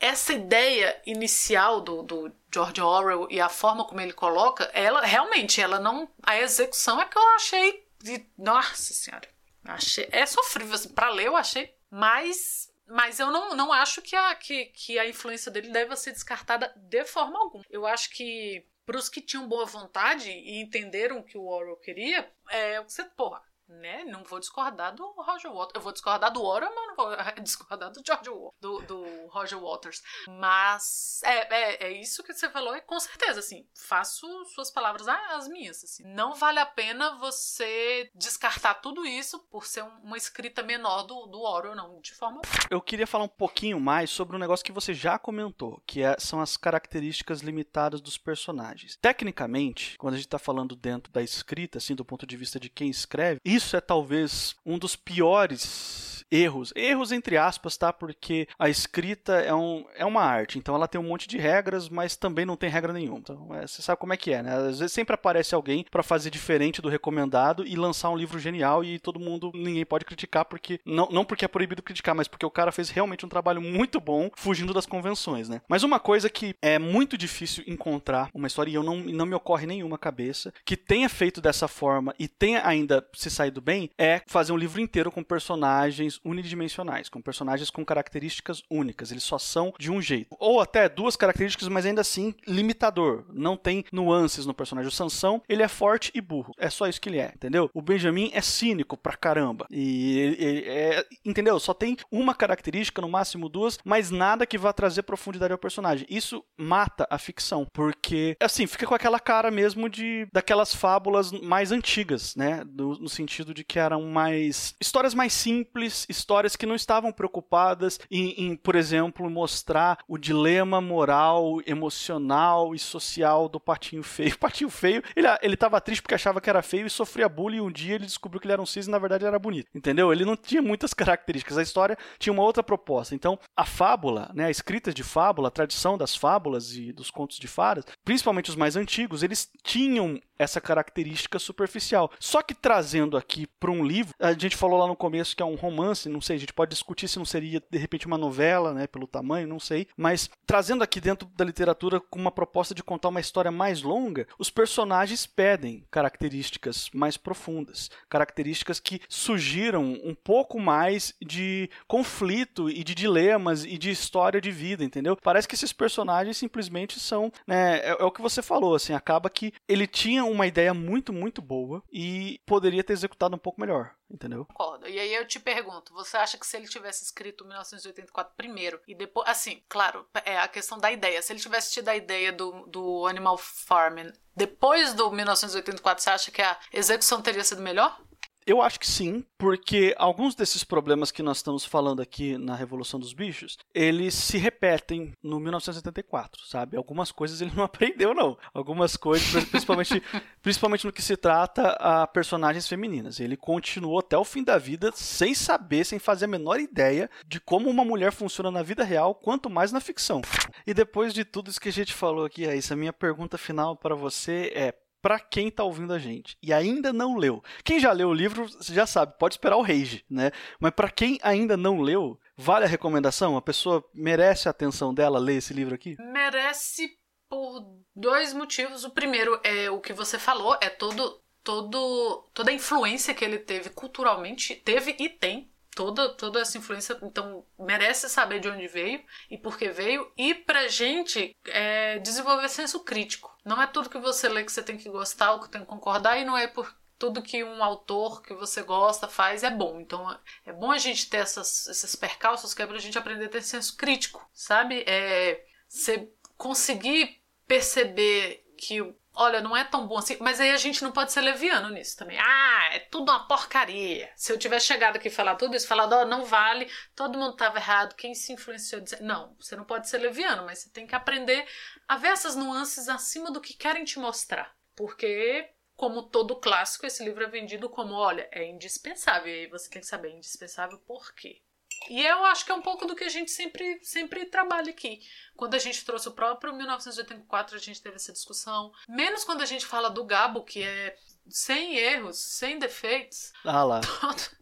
essa 0.00 0.32
ideia 0.32 1.00
inicial 1.04 1.80
do, 1.80 2.02
do, 2.02 2.32
George 2.52 2.80
Orwell 2.80 3.28
e 3.30 3.40
a 3.40 3.48
forma 3.48 3.84
como 3.84 4.00
ele 4.00 4.12
coloca, 4.12 4.64
ela 4.72 5.04
realmente, 5.04 5.60
ela 5.60 5.78
não. 5.78 6.08
A 6.22 6.38
execução 6.38 7.00
é 7.00 7.04
que 7.04 7.18
eu 7.18 7.28
achei. 7.34 7.86
De, 8.00 8.24
nossa 8.36 8.94
senhora. 8.94 9.28
Achei, 9.64 10.08
é 10.12 10.24
sofrível. 10.24 10.74
Assim, 10.74 10.88
para 10.90 11.10
ler, 11.10 11.26
eu 11.26 11.36
achei. 11.36 11.74
Mas. 11.90 12.72
Mas 12.90 13.20
eu 13.20 13.30
não, 13.30 13.54
não 13.54 13.70
acho 13.70 14.00
que 14.00 14.16
a, 14.16 14.34
que, 14.34 14.64
que 14.66 14.98
a 14.98 15.06
influência 15.06 15.52
dele 15.52 15.68
deva 15.68 15.94
ser 15.94 16.12
descartada 16.12 16.72
de 16.74 17.04
forma 17.04 17.38
alguma. 17.38 17.62
Eu 17.68 17.86
acho 17.86 18.08
que 18.08 18.66
para 18.86 18.96
os 18.96 19.10
que 19.10 19.20
tinham 19.20 19.46
boa 19.46 19.66
vontade 19.66 20.30
e 20.30 20.58
entenderam 20.58 21.18
o 21.18 21.22
que 21.22 21.36
o 21.36 21.46
Orwell 21.46 21.76
queria, 21.76 22.26
é 22.48 22.80
o 22.80 22.86
que 22.86 22.92
você. 22.92 23.04
Porra, 23.04 23.42
né? 23.68 24.04
Não 24.04 24.24
vou 24.24 24.40
discordar 24.40 24.94
do 24.94 25.04
Roger 25.12 25.52
Waters. 25.52 25.74
Eu 25.74 25.80
vou 25.80 25.92
discordar 25.92 26.32
do 26.32 26.42
Orwell, 26.42 26.74
mas 26.74 26.86
não 26.88 26.96
vou 26.96 27.16
discordar 27.42 27.90
do 27.90 28.02
George 28.04 28.30
do, 28.60 28.80
do 28.82 29.26
Roger 29.28 29.60
Waters. 29.60 30.02
Mas 30.26 31.20
é, 31.24 31.54
é, 31.54 31.86
é, 31.88 31.92
isso 31.92 32.22
que 32.22 32.32
você 32.32 32.48
falou, 32.48 32.74
é 32.74 32.80
com 32.80 32.98
certeza, 32.98 33.40
assim, 33.40 33.66
faço 33.74 34.26
suas 34.46 34.70
palavras 34.70 35.08
as 35.08 35.48
minhas, 35.48 35.82
assim. 35.84 36.04
Não 36.04 36.34
vale 36.34 36.58
a 36.58 36.66
pena 36.66 37.16
você 37.16 38.10
descartar 38.14 38.74
tudo 38.74 39.04
isso 39.06 39.38
por 39.50 39.66
ser 39.66 39.82
uma 40.02 40.16
escrita 40.16 40.62
menor 40.62 41.02
do, 41.02 41.26
do 41.26 41.40
Orwell, 41.40 41.74
não, 41.74 42.00
de 42.00 42.14
forma 42.14 42.40
Eu 42.70 42.80
queria 42.80 43.06
falar 43.06 43.24
um 43.24 43.28
pouquinho 43.28 43.80
mais 43.80 44.10
sobre 44.10 44.36
um 44.36 44.38
negócio 44.38 44.64
que 44.64 44.72
você 44.72 44.94
já 44.94 45.18
comentou, 45.18 45.82
que 45.86 46.02
é, 46.02 46.16
são 46.18 46.40
as 46.40 46.56
características 46.56 47.40
limitadas 47.40 48.00
dos 48.00 48.18
personagens. 48.18 48.96
Tecnicamente, 49.00 49.96
quando 49.98 50.14
a 50.14 50.16
gente 50.16 50.26
está 50.26 50.38
falando 50.38 50.74
dentro 50.74 51.12
da 51.12 51.22
escrita, 51.22 51.78
assim, 51.78 51.94
do 51.94 52.04
ponto 52.04 52.26
de 52.26 52.36
vista 52.36 52.58
de 52.58 52.68
quem 52.68 52.88
escreve, 52.88 53.40
isso 53.58 53.76
é 53.76 53.80
talvez 53.80 54.56
um 54.64 54.78
dos 54.78 54.96
piores 54.96 56.17
erros. 56.30 56.72
Erros 56.74 57.12
entre 57.12 57.36
aspas, 57.36 57.76
tá? 57.76 57.92
Porque 57.92 58.48
a 58.58 58.68
escrita 58.68 59.34
é, 59.34 59.54
um, 59.54 59.84
é 59.96 60.04
uma 60.04 60.22
arte, 60.22 60.58
então 60.58 60.74
ela 60.74 60.88
tem 60.88 61.00
um 61.00 61.04
monte 61.04 61.28
de 61.28 61.38
regras, 61.38 61.88
mas 61.88 62.16
também 62.16 62.44
não 62.44 62.56
tem 62.56 62.70
regra 62.70 62.92
nenhuma. 62.92 63.18
Então, 63.18 63.54
é, 63.54 63.66
você 63.66 63.82
sabe 63.82 64.00
como 64.00 64.12
é 64.12 64.16
que 64.16 64.32
é, 64.32 64.42
né? 64.42 64.54
Às 64.54 64.78
vezes 64.78 64.92
sempre 64.92 65.14
aparece 65.14 65.54
alguém 65.54 65.84
para 65.90 66.02
fazer 66.02 66.30
diferente 66.30 66.82
do 66.82 66.88
recomendado 66.88 67.66
e 67.66 67.76
lançar 67.76 68.10
um 68.10 68.16
livro 68.16 68.38
genial 68.38 68.84
e 68.84 68.98
todo 68.98 69.20
mundo, 69.20 69.50
ninguém 69.54 69.84
pode 69.84 70.04
criticar 70.04 70.44
porque 70.44 70.80
não, 70.84 71.08
não 71.10 71.24
porque 71.24 71.44
é 71.44 71.48
proibido 71.48 71.82
criticar, 71.82 72.14
mas 72.14 72.28
porque 72.28 72.46
o 72.46 72.50
cara 72.50 72.72
fez 72.72 72.90
realmente 72.90 73.24
um 73.24 73.28
trabalho 73.28 73.60
muito 73.60 74.00
bom 74.00 74.30
fugindo 74.36 74.74
das 74.74 74.86
convenções, 74.86 75.48
né? 75.48 75.60
Mas 75.68 75.82
uma 75.82 75.98
coisa 75.98 76.28
que 76.30 76.54
é 76.60 76.78
muito 76.78 77.16
difícil 77.16 77.64
encontrar 77.66 78.30
uma 78.34 78.46
história 78.46 78.70
e 78.70 78.74
eu 78.74 78.82
não, 78.82 78.96
não 78.96 79.26
me 79.26 79.34
ocorre 79.34 79.66
nenhuma 79.66 79.98
cabeça 79.98 80.52
que 80.64 80.76
tenha 80.76 81.08
feito 81.08 81.40
dessa 81.40 81.68
forma 81.68 82.14
e 82.18 82.28
tenha 82.28 82.66
ainda 82.66 83.06
se 83.14 83.30
saído 83.30 83.60
bem 83.60 83.90
é 83.98 84.22
fazer 84.26 84.52
um 84.52 84.56
livro 84.56 84.80
inteiro 84.80 85.10
com 85.10 85.22
personagens 85.22 86.17
unidimensionais, 86.24 87.08
com 87.08 87.20
personagens 87.20 87.70
com 87.70 87.84
características 87.84 88.62
únicas. 88.70 89.10
Eles 89.10 89.22
só 89.22 89.38
são 89.38 89.72
de 89.78 89.90
um 89.90 90.00
jeito. 90.00 90.28
Ou 90.38 90.60
até 90.60 90.88
duas 90.88 91.16
características, 91.16 91.68
mas 91.68 91.86
ainda 91.86 92.00
assim 92.00 92.34
limitador. 92.46 93.24
Não 93.32 93.56
tem 93.56 93.84
nuances 93.92 94.46
no 94.46 94.54
personagem. 94.54 94.88
O 94.88 94.92
Sansão, 94.92 95.42
ele 95.48 95.62
é 95.62 95.68
forte 95.68 96.10
e 96.14 96.20
burro. 96.20 96.54
É 96.58 96.70
só 96.70 96.86
isso 96.86 97.00
que 97.00 97.08
ele 97.08 97.18
é, 97.18 97.32
entendeu? 97.34 97.70
O 97.74 97.82
Benjamin 97.82 98.30
é 98.32 98.40
cínico 98.40 98.96
pra 98.96 99.16
caramba. 99.16 99.66
E 99.70 100.18
ele, 100.18 100.44
ele 100.44 100.64
é, 100.68 101.06
entendeu? 101.24 101.58
Só 101.58 101.74
tem 101.74 101.96
uma 102.10 102.34
característica, 102.34 103.00
no 103.00 103.08
máximo 103.08 103.48
duas, 103.48 103.78
mas 103.84 104.10
nada 104.10 104.46
que 104.46 104.58
vá 104.58 104.72
trazer 104.72 105.02
profundidade 105.02 105.52
ao 105.52 105.58
personagem. 105.58 106.06
Isso 106.08 106.44
mata 106.56 107.06
a 107.10 107.18
ficção, 107.18 107.66
porque 107.72 108.36
assim, 108.40 108.66
fica 108.66 108.86
com 108.86 108.94
aquela 108.94 109.20
cara 109.20 109.50
mesmo 109.50 109.88
de 109.88 110.26
daquelas 110.32 110.74
fábulas 110.74 111.32
mais 111.32 111.72
antigas, 111.72 112.34
né? 112.36 112.62
Do, 112.64 112.98
no 112.98 113.08
sentido 113.08 113.54
de 113.54 113.64
que 113.64 113.78
eram 113.78 114.02
mais 114.02 114.74
histórias 114.80 115.14
mais 115.14 115.32
simples, 115.32 116.06
histórias 116.08 116.56
que 116.56 116.66
não 116.66 116.74
estavam 116.74 117.12
preocupadas 117.12 118.00
em, 118.10 118.30
em, 118.46 118.56
por 118.56 118.74
exemplo, 118.74 119.28
mostrar 119.28 119.98
o 120.08 120.16
dilema 120.16 120.80
moral, 120.80 121.60
emocional 121.66 122.74
e 122.74 122.78
social 122.78 123.48
do 123.48 123.60
Patinho 123.60 124.02
Feio. 124.02 124.28
O 124.38 124.40
Patinho 124.48 124.70
Feio, 124.70 125.02
ele, 125.16 125.26
ele 125.42 125.56
tava 125.56 125.80
triste 125.80 126.00
porque 126.00 126.14
achava 126.14 126.40
que 126.40 126.48
era 126.48 126.62
feio 126.62 126.86
e 126.86 126.90
sofria 126.90 127.28
bullying 127.28 127.56
e 127.56 127.60
um 127.60 127.70
dia 127.70 127.96
ele 127.96 128.06
descobriu 128.06 128.40
que 128.40 128.46
ele 128.46 128.52
era 128.52 128.62
um 128.62 128.66
cisne 128.66 128.90
e 128.90 128.92
na 128.92 128.98
verdade 128.98 129.24
era 129.24 129.38
bonito. 129.38 129.68
Entendeu? 129.74 130.12
Ele 130.12 130.24
não 130.24 130.36
tinha 130.36 130.62
muitas 130.62 130.94
características. 130.94 131.58
A 131.58 131.62
história 131.62 131.98
tinha 132.18 132.32
uma 132.32 132.42
outra 132.42 132.62
proposta. 132.62 133.14
Então, 133.14 133.38
a 133.56 133.64
fábula, 133.64 134.30
né, 134.34 134.46
a 134.46 134.50
escrita 134.50 134.94
de 134.94 135.02
fábula, 135.02 135.48
a 135.48 135.50
tradição 135.50 135.98
das 135.98 136.14
fábulas 136.14 136.76
e 136.76 136.92
dos 136.92 137.10
contos 137.10 137.38
de 137.38 137.48
fadas, 137.48 137.84
principalmente 138.04 138.50
os 138.50 138.56
mais 138.56 138.76
antigos, 138.76 139.22
eles 139.22 139.50
tinham 139.62 140.20
essa 140.38 140.60
característica 140.60 141.38
superficial. 141.38 142.10
Só 142.20 142.42
que 142.42 142.54
trazendo 142.54 143.16
aqui 143.16 143.46
para 143.58 143.70
um 143.70 143.84
livro, 143.84 144.14
a 144.18 144.32
gente 144.32 144.56
falou 144.56 144.78
lá 144.78 144.86
no 144.86 144.96
começo 144.96 145.34
que 145.36 145.42
é 145.42 145.46
um 145.46 145.54
romance, 145.54 146.08
não 146.08 146.20
sei, 146.20 146.36
a 146.36 146.40
gente 146.40 146.52
pode 146.52 146.70
discutir 146.70 147.08
se 147.08 147.18
não 147.18 147.24
seria 147.24 147.62
de 147.70 147.78
repente 147.78 148.06
uma 148.06 148.18
novela, 148.18 148.72
né, 148.72 148.86
pelo 148.86 149.06
tamanho, 149.06 149.48
não 149.48 149.58
sei, 149.58 149.86
mas 149.96 150.30
trazendo 150.46 150.82
aqui 150.84 151.00
dentro 151.00 151.28
da 151.36 151.44
literatura 151.44 152.00
com 152.00 152.18
uma 152.18 152.30
proposta 152.30 152.74
de 152.74 152.82
contar 152.82 153.08
uma 153.08 153.20
história 153.20 153.50
mais 153.50 153.82
longa, 153.82 154.26
os 154.38 154.50
personagens 154.50 155.26
pedem 155.26 155.84
características 155.90 156.88
mais 156.94 157.16
profundas, 157.16 157.90
características 158.08 158.80
que 158.80 159.00
sugiram 159.08 159.82
um 160.04 160.14
pouco 160.14 160.60
mais 160.60 161.14
de 161.20 161.70
conflito 161.86 162.70
e 162.70 162.84
de 162.84 162.94
dilemas 162.94 163.64
e 163.64 163.78
de 163.78 163.90
história 163.90 164.40
de 164.40 164.50
vida, 164.50 164.84
entendeu? 164.84 165.16
Parece 165.16 165.48
que 165.48 165.54
esses 165.54 165.72
personagens 165.72 166.36
simplesmente 166.36 167.00
são, 167.00 167.32
né, 167.46 167.78
é, 167.78 167.96
é 167.98 168.04
o 168.04 168.10
que 168.10 168.22
você 168.22 168.42
falou, 168.42 168.74
assim, 168.74 168.92
acaba 168.92 169.30
que 169.30 169.52
ele 169.68 169.86
tinha 169.86 170.24
uma 170.30 170.46
ideia 170.46 170.72
muito, 170.72 171.12
muito 171.12 171.42
boa 171.42 171.82
e 171.90 172.40
poderia 172.46 172.84
ter 172.84 172.92
executado 172.92 173.34
um 173.34 173.38
pouco 173.38 173.60
melhor, 173.60 173.94
entendeu? 174.10 174.44
Concordo. 174.46 174.88
E 174.88 174.98
aí 174.98 175.14
eu 175.14 175.26
te 175.26 175.38
pergunto, 175.38 175.92
você 175.92 176.16
acha 176.16 176.38
que 176.38 176.46
se 176.46 176.56
ele 176.56 176.68
tivesse 176.68 177.04
escrito 177.04 177.44
1984 177.44 178.34
primeiro 178.36 178.80
e 178.86 178.94
depois, 178.94 179.28
assim, 179.28 179.62
claro, 179.68 180.06
é 180.24 180.38
a 180.38 180.48
questão 180.48 180.78
da 180.78 180.90
ideia. 180.90 181.20
Se 181.22 181.32
ele 181.32 181.40
tivesse 181.40 181.72
tido 181.72 181.88
a 181.88 181.96
ideia 181.96 182.32
do, 182.32 182.66
do 182.66 183.06
Animal 183.06 183.36
Farming 183.36 184.12
depois 184.38 184.94
do 184.94 185.10
1984, 185.10 186.04
você 186.04 186.10
acha 186.10 186.30
que 186.30 186.40
a 186.40 186.56
execução 186.72 187.20
teria 187.20 187.42
sido 187.42 187.60
melhor? 187.60 188.00
Eu 188.48 188.62
acho 188.62 188.80
que 188.80 188.86
sim, 188.86 189.22
porque 189.36 189.94
alguns 189.98 190.34
desses 190.34 190.64
problemas 190.64 191.10
que 191.10 191.22
nós 191.22 191.36
estamos 191.36 191.66
falando 191.66 192.00
aqui 192.00 192.38
na 192.38 192.56
Revolução 192.56 192.98
dos 192.98 193.12
Bichos, 193.12 193.58
eles 193.74 194.14
se 194.14 194.38
repetem 194.38 195.12
no 195.22 195.38
1974, 195.38 196.46
sabe? 196.46 196.74
Algumas 196.74 197.12
coisas 197.12 197.42
ele 197.42 197.52
não 197.54 197.62
aprendeu, 197.64 198.14
não. 198.14 198.38
Algumas 198.54 198.96
coisas, 198.96 199.44
principalmente, 199.44 200.02
principalmente 200.40 200.86
no 200.86 200.92
que 200.94 201.02
se 201.02 201.14
trata 201.14 201.72
a 201.72 202.06
personagens 202.06 202.66
femininas. 202.66 203.20
Ele 203.20 203.36
continuou 203.36 203.98
até 203.98 204.16
o 204.16 204.24
fim 204.24 204.42
da 204.42 204.56
vida 204.56 204.90
sem 204.94 205.34
saber, 205.34 205.84
sem 205.84 205.98
fazer 205.98 206.24
a 206.24 206.28
menor 206.28 206.58
ideia 206.58 207.10
de 207.26 207.38
como 207.38 207.68
uma 207.68 207.84
mulher 207.84 208.12
funciona 208.12 208.50
na 208.50 208.62
vida 208.62 208.82
real, 208.82 209.14
quanto 209.14 209.50
mais 209.50 209.72
na 209.72 209.80
ficção. 209.80 210.22
E 210.66 210.72
depois 210.72 211.12
de 211.12 211.22
tudo 211.22 211.50
isso 211.50 211.60
que 211.60 211.68
a 211.68 211.72
gente 211.72 211.92
falou 211.92 212.24
aqui, 212.24 212.46
Raíssa, 212.46 212.72
a 212.72 212.78
minha 212.78 212.94
pergunta 212.94 213.36
final 213.36 213.76
para 213.76 213.94
você 213.94 214.50
é 214.54 214.74
para 215.00 215.20
quem 215.20 215.50
tá 215.50 215.64
ouvindo 215.64 215.92
a 215.92 215.98
gente 215.98 216.36
e 216.42 216.52
ainda 216.52 216.92
não 216.92 217.16
leu. 217.16 217.42
Quem 217.64 217.78
já 217.78 217.92
leu 217.92 218.08
o 218.08 218.14
livro 218.14 218.46
já 218.60 218.86
sabe, 218.86 219.18
pode 219.18 219.34
esperar 219.34 219.56
o 219.56 219.62
rage, 219.62 220.04
né? 220.10 220.30
Mas 220.60 220.72
para 220.72 220.90
quem 220.90 221.18
ainda 221.22 221.56
não 221.56 221.80
leu, 221.80 222.18
Vale 222.40 222.64
a 222.64 222.68
recomendação? 222.68 223.36
A 223.36 223.42
pessoa 223.42 223.84
merece 223.92 224.46
a 224.46 224.52
atenção 224.52 224.94
dela 224.94 225.18
ler 225.18 225.38
esse 225.38 225.52
livro 225.52 225.74
aqui? 225.74 225.96
Merece 225.98 226.96
por 227.28 227.82
dois 227.96 228.32
motivos. 228.32 228.84
O 228.84 228.90
primeiro 228.90 229.40
é 229.42 229.68
o 229.68 229.80
que 229.80 229.92
você 229.92 230.20
falou, 230.20 230.56
é 230.62 230.70
todo, 230.70 231.20
todo 231.42 232.24
toda 232.32 232.52
a 232.52 232.54
influência 232.54 233.12
que 233.12 233.24
ele 233.24 233.40
teve 233.40 233.70
culturalmente, 233.70 234.54
teve 234.54 234.94
e 235.00 235.08
tem 235.08 235.50
toda, 235.78 236.08
toda 236.08 236.40
essa 236.40 236.58
influência, 236.58 236.98
então 237.04 237.46
merece 237.56 238.08
saber 238.08 238.40
de 238.40 238.48
onde 238.48 238.66
veio 238.66 239.00
e 239.30 239.38
por 239.38 239.56
que 239.56 239.68
veio, 239.68 240.10
e 240.16 240.34
pra 240.34 240.66
gente 240.66 241.36
é, 241.46 242.00
desenvolver 242.00 242.48
senso 242.48 242.80
crítico. 242.80 243.32
Não 243.44 243.62
é 243.62 243.66
tudo 243.68 243.88
que 243.88 243.96
você 243.96 244.28
lê 244.28 244.42
que 244.42 244.50
você 244.50 244.60
tem 244.60 244.76
que 244.76 244.88
gostar 244.88 245.34
ou 245.34 245.40
que 245.40 245.48
tem 245.48 245.60
que 245.60 245.68
concordar, 245.68 246.18
e 246.18 246.24
não 246.24 246.36
é 246.36 246.48
por 246.48 246.76
tudo 246.98 247.22
que 247.22 247.44
um 247.44 247.62
autor 247.62 248.22
que 248.22 248.34
você 248.34 248.60
gosta 248.60 249.06
faz 249.06 249.44
é 249.44 249.50
bom. 249.50 249.78
Então 249.78 250.18
é 250.44 250.52
bom 250.52 250.72
a 250.72 250.78
gente 250.78 251.08
ter 251.08 251.18
essas, 251.18 251.68
esses 251.68 251.94
percalços 251.94 252.52
que 252.52 252.60
é 252.60 252.66
pra 252.66 252.80
gente 252.80 252.98
aprender 252.98 253.26
a 253.26 253.28
ter 253.28 253.42
senso 253.42 253.76
crítico, 253.76 254.28
sabe? 254.34 254.82
É, 254.84 255.44
você 255.68 256.10
conseguir 256.36 257.22
perceber 257.46 258.44
que 258.58 258.82
olha, 259.18 259.40
não 259.40 259.56
é 259.56 259.64
tão 259.64 259.86
bom 259.86 259.98
assim. 259.98 260.16
Mas 260.20 260.40
aí 260.40 260.50
a 260.50 260.56
gente 260.56 260.82
não 260.82 260.92
pode 260.92 261.12
ser 261.12 261.20
leviano 261.20 261.70
nisso 261.70 261.96
também. 261.96 262.18
Ah, 262.18 262.70
é 262.72 262.78
tudo 262.78 263.10
uma 263.10 263.26
porcaria. 263.26 264.10
Se 264.16 264.32
eu 264.32 264.38
tivesse 264.38 264.66
chegado 264.66 264.96
aqui 264.96 265.08
e 265.08 265.10
falar 265.10 265.34
tudo 265.34 265.56
isso, 265.56 265.66
falado, 265.66 265.92
ó, 265.92 266.02
oh, 266.02 266.04
não 266.04 266.24
vale, 266.24 266.70
todo 266.94 267.18
mundo 267.18 267.32
estava 267.32 267.58
errado, 267.58 267.96
quem 267.96 268.14
se 268.14 268.32
influenciou. 268.32 268.80
Dizer... 268.80 269.00
Não, 269.00 269.34
você 269.38 269.56
não 269.56 269.64
pode 269.64 269.88
ser 269.88 269.98
leviano, 269.98 270.44
mas 270.46 270.60
você 270.60 270.70
tem 270.70 270.86
que 270.86 270.94
aprender 270.94 271.46
a 271.86 271.96
ver 271.96 272.08
essas 272.08 272.36
nuances 272.36 272.88
acima 272.88 273.30
do 273.30 273.40
que 273.40 273.54
querem 273.54 273.84
te 273.84 273.98
mostrar. 273.98 274.54
Porque 274.76 275.50
como 275.74 276.02
todo 276.02 276.40
clássico, 276.40 276.86
esse 276.86 277.04
livro 277.04 277.22
é 277.22 277.28
vendido 277.28 277.68
como, 277.68 277.94
olha, 277.94 278.28
é 278.32 278.44
indispensável. 278.48 279.32
E 279.32 279.40
aí 279.40 279.46
você 279.46 279.68
tem 279.70 279.80
que 279.80 279.86
saber, 279.86 280.08
é 280.08 280.16
indispensável 280.16 280.78
por 280.78 281.12
quê? 281.14 281.42
E 281.88 282.04
eu 282.04 282.24
acho 282.26 282.44
que 282.44 282.52
é 282.52 282.54
um 282.54 282.62
pouco 282.62 282.86
do 282.86 282.94
que 282.94 283.04
a 283.04 283.08
gente 283.08 283.30
sempre, 283.30 283.80
sempre 283.82 284.26
trabalha 284.26 284.70
aqui. 284.70 285.00
Quando 285.36 285.54
a 285.54 285.58
gente 285.58 285.84
trouxe 285.84 286.08
o 286.08 286.12
próprio 286.12 286.54
1984, 286.54 287.56
a 287.56 287.60
gente 287.60 287.80
teve 287.80 287.96
essa 287.96 288.12
discussão. 288.12 288.72
Menos 288.88 289.24
quando 289.24 289.42
a 289.42 289.46
gente 289.46 289.64
fala 289.64 289.88
do 289.88 290.04
Gabo, 290.04 290.44
que 290.44 290.62
é 290.62 290.96
sem 291.28 291.76
erros, 291.76 292.18
sem 292.18 292.58
defeitos. 292.58 293.32
Ah 293.44 293.64
lá. 293.64 293.80
Todo... 294.00 294.38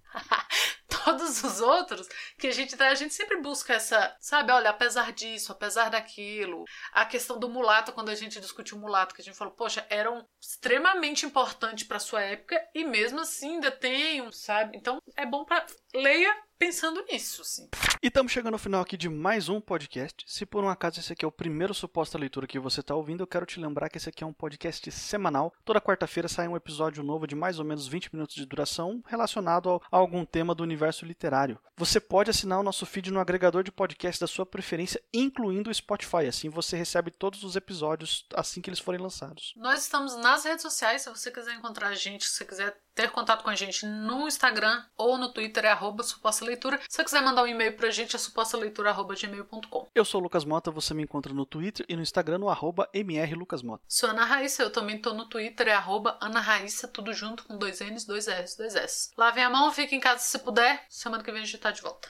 todos 1.04 1.44
os 1.44 1.60
outros 1.60 2.08
que 2.38 2.46
a 2.48 2.50
gente 2.50 2.80
a 2.82 2.94
gente 2.94 3.14
sempre 3.14 3.40
busca 3.40 3.74
essa, 3.74 4.16
sabe, 4.20 4.52
olha, 4.52 4.70
apesar 4.70 5.12
disso, 5.12 5.52
apesar 5.52 5.88
daquilo, 5.88 6.64
a 6.92 7.04
questão 7.04 7.38
do 7.38 7.48
mulato 7.48 7.92
quando 7.92 8.08
a 8.08 8.14
gente 8.14 8.40
discutiu 8.40 8.76
o 8.76 8.80
mulato, 8.80 9.14
que 9.14 9.22
a 9.22 9.24
gente 9.24 9.36
falou, 9.36 9.54
poxa, 9.54 9.86
eram 9.88 10.26
extremamente 10.40 11.24
importante 11.24 11.84
para 11.84 11.98
sua 11.98 12.22
época 12.22 12.60
e 12.74 12.84
mesmo 12.84 13.20
assim 13.20 13.54
ainda 13.54 13.70
tem, 13.70 14.30
sabe? 14.32 14.76
Então 14.76 15.00
é 15.16 15.24
bom 15.24 15.44
para 15.44 15.64
leia 15.94 16.36
pensando 16.58 17.04
nisso, 17.04 17.44
sim. 17.44 17.68
E 18.02 18.08
estamos 18.08 18.32
chegando 18.32 18.54
ao 18.54 18.58
final 18.58 18.82
aqui 18.82 18.96
de 18.96 19.08
mais 19.08 19.48
um 19.48 19.60
podcast. 19.60 20.24
Se 20.26 20.46
por 20.46 20.62
um 20.62 20.68
acaso 20.68 21.00
esse 21.00 21.12
aqui 21.12 21.24
é 21.24 21.28
o 21.28 21.32
primeiro 21.32 21.74
suposta 21.74 22.18
leitura 22.18 22.46
que 22.46 22.58
você 22.58 22.80
está 22.80 22.94
ouvindo, 22.94 23.22
eu 23.22 23.26
quero 23.26 23.46
te 23.46 23.60
lembrar 23.60 23.88
que 23.88 23.98
esse 23.98 24.08
aqui 24.08 24.22
é 24.22 24.26
um 24.26 24.32
podcast 24.32 24.90
semanal. 24.90 25.52
Toda 25.64 25.80
quarta-feira 25.80 26.28
sai 26.28 26.48
um 26.48 26.56
episódio 26.56 27.02
novo 27.02 27.26
de 27.26 27.34
mais 27.34 27.58
ou 27.58 27.64
menos 27.64 27.86
20 27.86 28.14
minutos 28.14 28.34
de 28.34 28.46
duração 28.46 29.02
relacionado 29.06 29.80
a 29.90 29.96
algum 29.96 30.24
tema 30.24 30.54
do 30.54 30.62
universo 30.62 31.04
literário. 31.04 31.58
Você 31.76 32.00
pode 32.00 32.30
assinar 32.30 32.60
o 32.60 32.62
nosso 32.62 32.86
feed 32.86 33.10
no 33.10 33.20
agregador 33.20 33.62
de 33.62 33.72
podcast 33.72 34.20
da 34.20 34.26
sua 34.26 34.46
preferência, 34.46 35.02
incluindo 35.12 35.70
o 35.70 35.74
Spotify. 35.74 36.26
Assim 36.28 36.48
você 36.48 36.76
recebe 36.76 37.10
todos 37.10 37.42
os 37.42 37.56
episódios 37.56 38.26
assim 38.34 38.60
que 38.60 38.70
eles 38.70 38.80
forem 38.80 39.00
lançados. 39.00 39.52
Nós 39.56 39.80
estamos 39.82 40.16
nas 40.16 40.44
redes 40.44 40.62
sociais, 40.62 41.02
se 41.02 41.10
você 41.10 41.30
quiser 41.30 41.54
encontrar 41.54 41.88
a 41.88 41.94
gente, 41.94 42.24
se 42.24 42.36
você 42.36 42.44
quiser 42.44 42.85
ter 42.96 43.10
contato 43.10 43.44
com 43.44 43.50
a 43.50 43.54
gente 43.54 43.84
no 43.84 44.26
Instagram 44.26 44.82
ou 44.96 45.18
no 45.18 45.28
Twitter 45.28 45.66
é 45.66 45.68
arroba 45.70 46.02
suposta 46.02 46.44
leitura. 46.44 46.80
Se 46.88 46.96
você 46.96 47.04
quiser 47.04 47.22
mandar 47.22 47.42
um 47.42 47.46
e-mail 47.46 47.76
pra 47.76 47.90
gente 47.90 48.16
é 48.16 48.18
supostaleitura.gmail.com. 48.18 49.88
Eu 49.94 50.04
sou 50.04 50.20
o 50.20 50.24
Lucas 50.24 50.44
Mota, 50.46 50.70
você 50.70 50.94
me 50.94 51.02
encontra 51.02 51.32
no 51.32 51.44
Twitter 51.44 51.84
e 51.88 51.94
no 51.94 52.02
Instagram 52.02 52.38
no 52.38 52.48
arroba 52.48 52.88
mrlucasmota. 52.94 53.84
Sou 53.86 54.08
Ana 54.08 54.24
Raíssa, 54.24 54.62
eu 54.62 54.70
também 54.70 54.98
tô 54.98 55.12
no 55.12 55.26
Twitter, 55.26 55.68
é 55.68 55.74
arroba 55.74 56.16
Ana 56.20 56.40
Raíssa, 56.40 56.88
tudo 56.88 57.12
junto 57.12 57.44
com 57.44 57.58
dois 57.58 57.80
N's, 57.80 58.06
dois 58.06 58.26
R's, 58.26 58.56
dois 58.56 58.74
S. 58.74 59.10
Lavem 59.16 59.44
a 59.44 59.50
mão, 59.50 59.70
fique 59.70 59.94
em 59.94 60.00
casa 60.00 60.20
se 60.20 60.38
puder. 60.38 60.82
Semana 60.88 61.22
que 61.22 61.30
vem 61.30 61.42
a 61.42 61.44
gente 61.44 61.58
tá 61.58 61.70
de 61.70 61.82
volta. 61.82 62.08